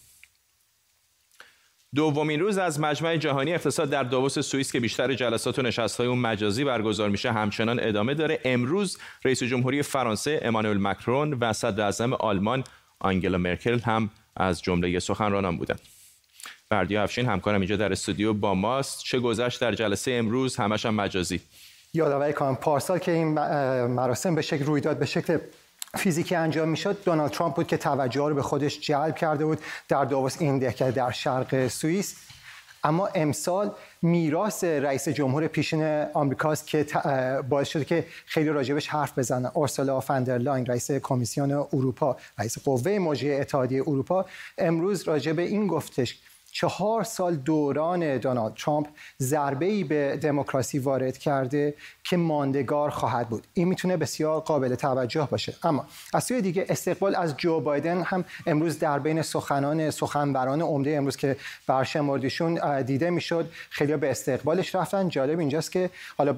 دومین 1.94 2.40
روز 2.40 2.58
از 2.58 2.80
مجمع 2.80 3.16
جهانی 3.16 3.54
اقتصاد 3.54 3.90
در 3.90 4.02
داووس 4.02 4.38
سوئیس 4.38 4.72
که 4.72 4.80
بیشتر 4.80 5.14
جلسات 5.14 5.58
و 5.58 5.62
نشست‌های 5.62 6.08
اون 6.08 6.18
مجازی 6.18 6.64
برگزار 6.64 7.08
میشه 7.08 7.32
همچنان 7.32 7.80
ادامه 7.82 8.14
داره. 8.14 8.38
امروز 8.44 8.98
رئیس 9.24 9.42
جمهوری 9.42 9.82
فرانسه 9.82 10.40
امانوئل 10.42 10.78
مکرون 10.80 11.32
و 11.32 11.52
صدر 11.52 11.84
اعظم 11.84 12.12
آلمان 12.12 12.64
آنگلا 13.00 13.38
مرکل 13.38 13.78
هم 13.78 14.10
از 14.36 14.62
جمله 14.62 14.98
سخنرانان 14.98 15.56
بودند. 15.56 15.80
بردیا 16.70 17.02
افشین 17.02 17.26
همکارم 17.26 17.60
اینجا 17.60 17.76
در 17.76 17.92
استودیو 17.92 18.32
با 18.32 18.54
ماست. 18.54 19.04
چه 19.04 19.18
گذشت 19.18 19.60
در 19.60 19.74
جلسه 19.74 20.12
امروز؟ 20.12 20.56
همش 20.56 20.86
هم 20.86 20.94
مجازی. 20.94 21.40
یادآوری 21.94 22.32
کنم 22.32 22.56
پارسال 22.56 22.98
که 22.98 23.12
این 23.12 23.28
مراسم 23.86 24.34
به 24.34 24.42
شکل 24.42 24.64
روی 24.64 24.80
داد 24.80 24.98
به 24.98 25.06
شکل 25.06 25.38
فیزیکی 25.94 26.34
انجام 26.34 26.68
می‌شد 26.68 27.04
دونالد 27.04 27.30
ترامپ 27.30 27.54
بود 27.54 27.66
که 27.66 27.76
توجه 27.76 28.28
رو 28.28 28.34
به 28.34 28.42
خودش 28.42 28.80
جلب 28.80 29.16
کرده 29.16 29.44
بود 29.44 29.58
در 29.88 30.04
داووس 30.04 30.36
این 30.40 30.58
دهکده 30.58 30.90
در 30.90 31.10
شرق 31.10 31.68
سوئیس. 31.68 32.16
اما 32.84 33.06
امسال 33.06 33.70
میراث 34.02 34.64
رئیس 34.64 35.08
جمهور 35.08 35.46
پیشین 35.46 35.82
آمریکاست 36.14 36.66
که 36.66 36.86
باعث 37.48 37.68
شده 37.68 37.84
که 37.84 38.06
خیلی 38.26 38.48
راجبش 38.48 38.88
حرف 38.88 39.18
بزنن 39.18 39.50
اورسولا 39.54 40.00
فاندرلاین 40.00 40.66
رئیس 40.66 40.90
کمیسیون 40.90 41.52
اروپا 41.52 42.16
رئیس 42.38 42.58
قوه 42.58 42.98
مجریه 42.98 43.40
اتحادیه 43.40 43.82
اروپا 43.82 44.26
امروز 44.58 45.02
راجب 45.02 45.38
این 45.38 45.66
گفتش 45.66 46.18
چهار 46.52 47.04
سال 47.04 47.36
دوران 47.36 48.16
دونالد 48.18 48.54
ترامپ 48.54 48.86
ضربه 49.20 49.66
ای 49.66 49.84
به 49.84 50.16
دموکراسی 50.22 50.78
وارد 50.78 51.18
کرده 51.18 51.74
که 52.04 52.16
ماندگار 52.16 52.90
خواهد 52.90 53.28
بود. 53.28 53.46
این 53.54 53.68
می‌تونه 53.68 53.96
بسیار 53.96 54.40
قابل 54.40 54.74
توجه 54.74 55.28
باشه. 55.30 55.54
اما 55.62 55.86
از 56.14 56.24
سوی 56.24 56.42
دیگه 56.42 56.66
استقبال 56.68 57.14
از 57.14 57.36
جو 57.36 57.60
بایدن 57.60 58.02
هم 58.02 58.24
امروز 58.46 58.78
در 58.78 58.98
بین 58.98 59.22
سخنان 59.22 59.90
سخنوران 59.90 60.62
عمده 60.62 60.96
امروز 60.96 61.16
که 61.16 61.36
برشمردیشون 61.66 62.82
دیده 62.82 63.10
می‌شد 63.10 63.50
خیلی 63.70 63.96
به 63.96 64.10
استقبالش 64.10 64.74
رفتن. 64.74 65.08
جالب 65.08 65.38
اینجاست 65.38 65.72
که 65.72 65.90
حالا 66.18 66.32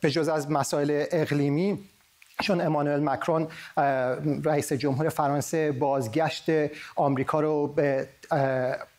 به 0.00 0.10
جز 0.10 0.28
از 0.28 0.50
مسائل 0.50 1.04
اقلیمی 1.10 1.78
چون 2.40 2.60
امانوئل 2.60 3.00
مکرون 3.00 3.48
رئیس 4.44 4.72
جمهور 4.72 5.08
فرانسه 5.08 5.72
بازگشت 5.72 6.44
آمریکا 6.96 7.40
رو 7.40 7.66
به 7.66 8.08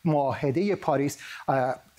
معاهده 0.06 0.76
پاریس 0.76 1.18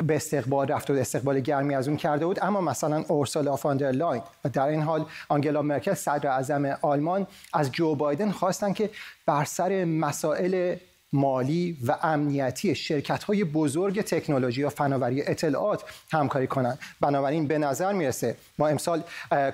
به 0.06 0.16
استقبال 0.16 0.68
رفت 0.68 0.90
و 0.90 0.92
استقبال 0.92 1.40
گرمی 1.40 1.74
از 1.74 1.88
اون 1.88 1.96
کرده 1.96 2.26
بود. 2.26 2.38
اما 2.42 2.60
مثلا 2.60 3.04
اورسولا 3.08 3.56
فاندرلاین 3.56 4.22
و 4.44 4.48
در 4.48 4.66
این 4.66 4.82
حال 4.82 5.04
آنگلا 5.28 5.62
مرکل 5.62 5.94
صدر 5.94 6.28
اعظم 6.28 6.78
آلمان 6.82 7.26
از 7.52 7.72
جو 7.72 7.94
بایدن 7.94 8.30
خواستن 8.30 8.72
که 8.72 8.90
بر 9.26 9.44
سر 9.44 9.84
مسائل 9.84 10.76
مالی 11.12 11.78
و 11.86 11.96
امنیتی 12.02 12.74
شرکت 12.74 13.24
های 13.24 13.44
بزرگ 13.44 14.00
تکنولوژی 14.00 14.62
و 14.62 14.68
فناوری 14.68 15.22
اطلاعات 15.22 15.84
همکاری 16.12 16.46
کنند. 16.46 16.78
بنابراین 17.00 17.46
به 17.46 17.58
نظر 17.58 17.92
می‌رسه 17.92 18.36
ما 18.58 18.68
امسال 18.68 19.02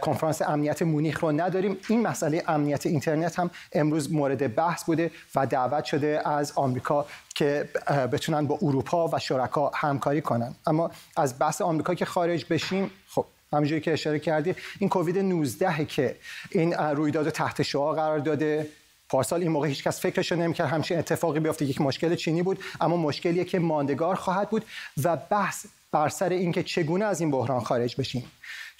کنفرانس 0.01 0.43
امنیت 0.43 0.83
مونیخ 0.83 1.21
رو 1.21 1.33
نداریم. 1.33 1.77
این 1.89 2.03
مسئله 2.03 2.43
امنیت 2.49 2.87
اینترنت 2.87 3.39
هم 3.39 3.51
امروز 3.73 4.13
مورد 4.13 4.55
بحث 4.55 4.85
بوده 4.85 5.11
و 5.35 5.47
دعوت 5.47 5.85
شده 5.85 6.29
از 6.29 6.53
آمریکا 6.57 7.07
که 7.35 7.69
بتونن 8.13 8.47
با 8.47 8.59
اروپا 8.63 9.09
و 9.09 9.19
شرکا 9.19 9.71
همکاری 9.75 10.21
کنن. 10.21 10.55
اما 10.67 10.91
از 11.17 11.39
بحث 11.39 11.63
آمریکا 11.63 11.95
که 11.95 12.05
خارج 12.05 12.47
بشیم 12.51 12.91
خب 13.09 13.25
همونجوری 13.53 13.81
که 13.81 13.93
اشاره 13.93 14.19
کردی 14.19 14.55
این 14.79 14.91
کووید 14.91 15.19
19 15.19 15.85
که 15.85 16.17
این 16.51 16.73
رویداد 16.73 17.31
تحت 17.31 17.63
شعا 17.63 17.93
قرار 17.93 18.19
داده. 18.19 18.67
پارسال 19.09 19.41
این 19.41 19.51
موقع 19.51 19.69
هیچکس 19.69 20.01
فکرش 20.01 20.33
نمی‌کرد. 20.33 20.69
همچین 20.69 20.99
اتفاقی 20.99 21.41
بیفته. 21.41 21.65
یک 21.65 21.81
مشکل 21.81 22.15
چینی 22.15 22.43
بود 22.43 22.59
اما 22.81 22.97
مشکلیه 22.97 23.45
که 23.45 23.59
ماندگار 23.59 24.15
خواهد 24.15 24.51
بود 24.51 24.65
و 25.05 25.17
بحث 25.17 25.67
بر 25.93 26.09
سر 26.09 26.29
اینکه 26.29 26.63
چگونه 26.63 27.05
از 27.05 27.21
این 27.21 27.31
بحران 27.31 27.61
خارج 27.61 27.97
بشیم. 27.97 28.25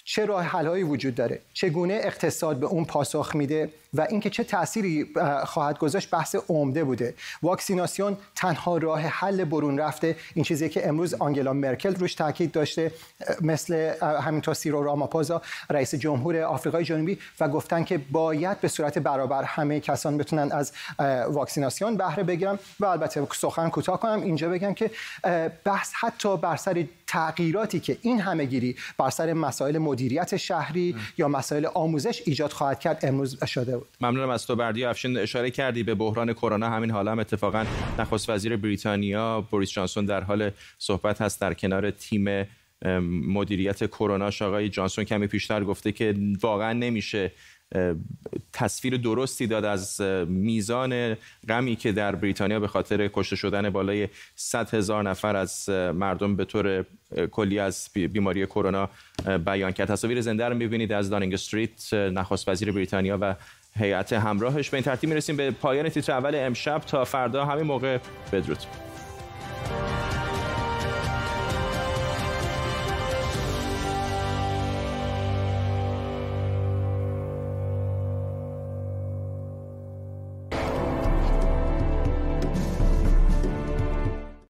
چه 0.03 0.25
راه 0.25 0.43
حلهایی 0.43 0.83
وجود 0.83 1.15
داره؟ 1.15 1.39
چگونه 1.53 1.93
اقتصاد 2.03 2.57
به 2.57 2.65
اون 2.65 2.85
پاسخ 2.85 3.31
میده؟ 3.35 3.69
و 3.93 4.07
اینکه 4.09 4.29
چه 4.29 4.43
تأثیری 4.43 5.07
خواهد 5.45 5.77
گذاشت 5.77 6.09
بحث 6.09 6.35
عمده 6.49 6.83
بوده. 6.83 7.13
واکسیناسیون 7.43 8.17
تنها 8.35 8.77
راه 8.77 9.01
حل 9.01 9.43
برون 9.43 9.79
رفته. 9.79 10.15
این 10.33 10.45
چیزی 10.45 10.69
که 10.69 10.87
امروز 10.87 11.13
آنگلا 11.13 11.53
مرکل 11.53 11.95
روش 11.95 12.15
تاکید 12.15 12.51
داشته 12.51 12.91
مثل 13.41 13.93
همینطور 14.01 14.53
سیرو 14.53 14.83
راماپوزا 14.83 15.41
رئیس 15.69 15.95
جمهور 15.95 16.37
آفریقای 16.37 16.83
جنوبی 16.83 17.17
و 17.39 17.47
گفتن 17.47 17.83
که 17.83 17.97
باید 17.97 18.61
به 18.61 18.67
صورت 18.67 18.97
برابر 18.97 19.43
همه 19.43 19.79
کسان 19.79 20.17
بتونن 20.17 20.51
از 20.51 20.71
واکسیناسیون 21.29 21.97
بهره 21.97 22.23
بگیرن 22.23 22.59
و 22.79 22.85
البته 22.85 23.27
سخن 23.35 23.69
کوتاه 23.69 23.99
کنم 23.99 24.21
اینجا 24.21 24.49
بگم 24.49 24.73
که 24.73 24.91
بحث 25.63 25.91
حتی 25.93 26.37
بر 26.37 26.55
سر 26.55 26.85
تغییراتی 27.07 27.79
که 27.79 27.97
این 28.01 28.21
همه 28.21 28.45
گیری 28.45 28.75
بر 28.97 29.09
سر 29.09 29.33
مسائل 29.33 29.77
مدیریت 29.77 30.37
شهری 30.37 30.95
یا 31.17 31.27
مسائل 31.27 31.65
آموزش 31.65 32.21
ایجاد 32.25 32.51
خواهد 32.51 32.79
کرد 32.79 33.05
امروز 33.05 33.45
شده. 33.45 33.78
بود 33.79 33.89
ممنونم 34.01 34.29
از 34.29 34.47
تو 34.47 34.55
بردی 34.55 34.83
افشین. 34.83 35.17
اشاره 35.17 35.51
کردی 35.51 35.83
به 35.83 35.95
بحران 35.95 36.33
کرونا. 36.33 36.69
همین 36.69 36.91
حالا 36.91 37.11
هم 37.11 37.19
اتفاقا 37.19 37.65
نخست 37.99 38.29
وزیر 38.29 38.57
بریتانیا 38.57 39.41
بوریس 39.41 39.71
جانسون 39.71 40.05
در 40.05 40.21
حال 40.21 40.51
صحبت 40.77 41.21
هست 41.21 41.41
در 41.41 41.53
کنار 41.53 41.91
تیم 41.91 42.45
مدیریت 43.11 43.87
کرونا 43.87 44.29
آقای 44.41 44.69
جانسون 44.69 45.03
کمی 45.03 45.27
پیشتر 45.27 45.63
گفته 45.63 45.91
که 45.91 46.15
واقعا 46.41 46.73
نمیشه 46.73 47.31
تصویر 48.53 48.97
درستی 48.97 49.47
داد 49.47 49.65
از 49.65 50.01
میزان 50.27 51.15
غمی 51.49 51.75
که 51.75 51.91
در 51.91 52.15
بریتانیا 52.15 52.59
به 52.59 52.67
خاطر 52.67 53.07
کشته 53.13 53.35
شدن 53.35 53.69
بالای 53.69 54.07
100 54.35 54.73
هزار 54.73 55.03
نفر 55.03 55.35
از 55.35 55.69
مردم 55.69 56.35
به 56.35 56.45
طور 56.45 56.85
کلی 57.31 57.59
از 57.59 57.89
بیماری 57.93 58.45
کرونا 58.45 58.89
بیان 59.45 59.71
کرد. 59.71 59.87
تصاویر 59.87 60.21
زنده 60.21 60.45
رو 60.45 60.55
می‌بینید 60.55 60.93
از 60.93 61.09
دانینگ 61.09 61.33
استریت 61.33 61.93
نخست 61.93 62.49
وزیر 62.49 62.71
بریتانیا 62.71 63.17
و 63.21 63.35
هیئت 63.75 64.13
همراهش. 64.13 64.69
به 64.69 64.77
این 64.77 64.83
ترتیب 64.83 65.09
می‌رسیم 65.09 65.37
به 65.37 65.51
پایان 65.51 65.89
تیتر 65.89 66.11
اول 66.11 66.35
امشب. 66.35 66.79
تا 66.79 67.05
فردا 67.05 67.45
همین 67.45 67.63
موقع 67.63 67.97
بدرود. 68.33 68.59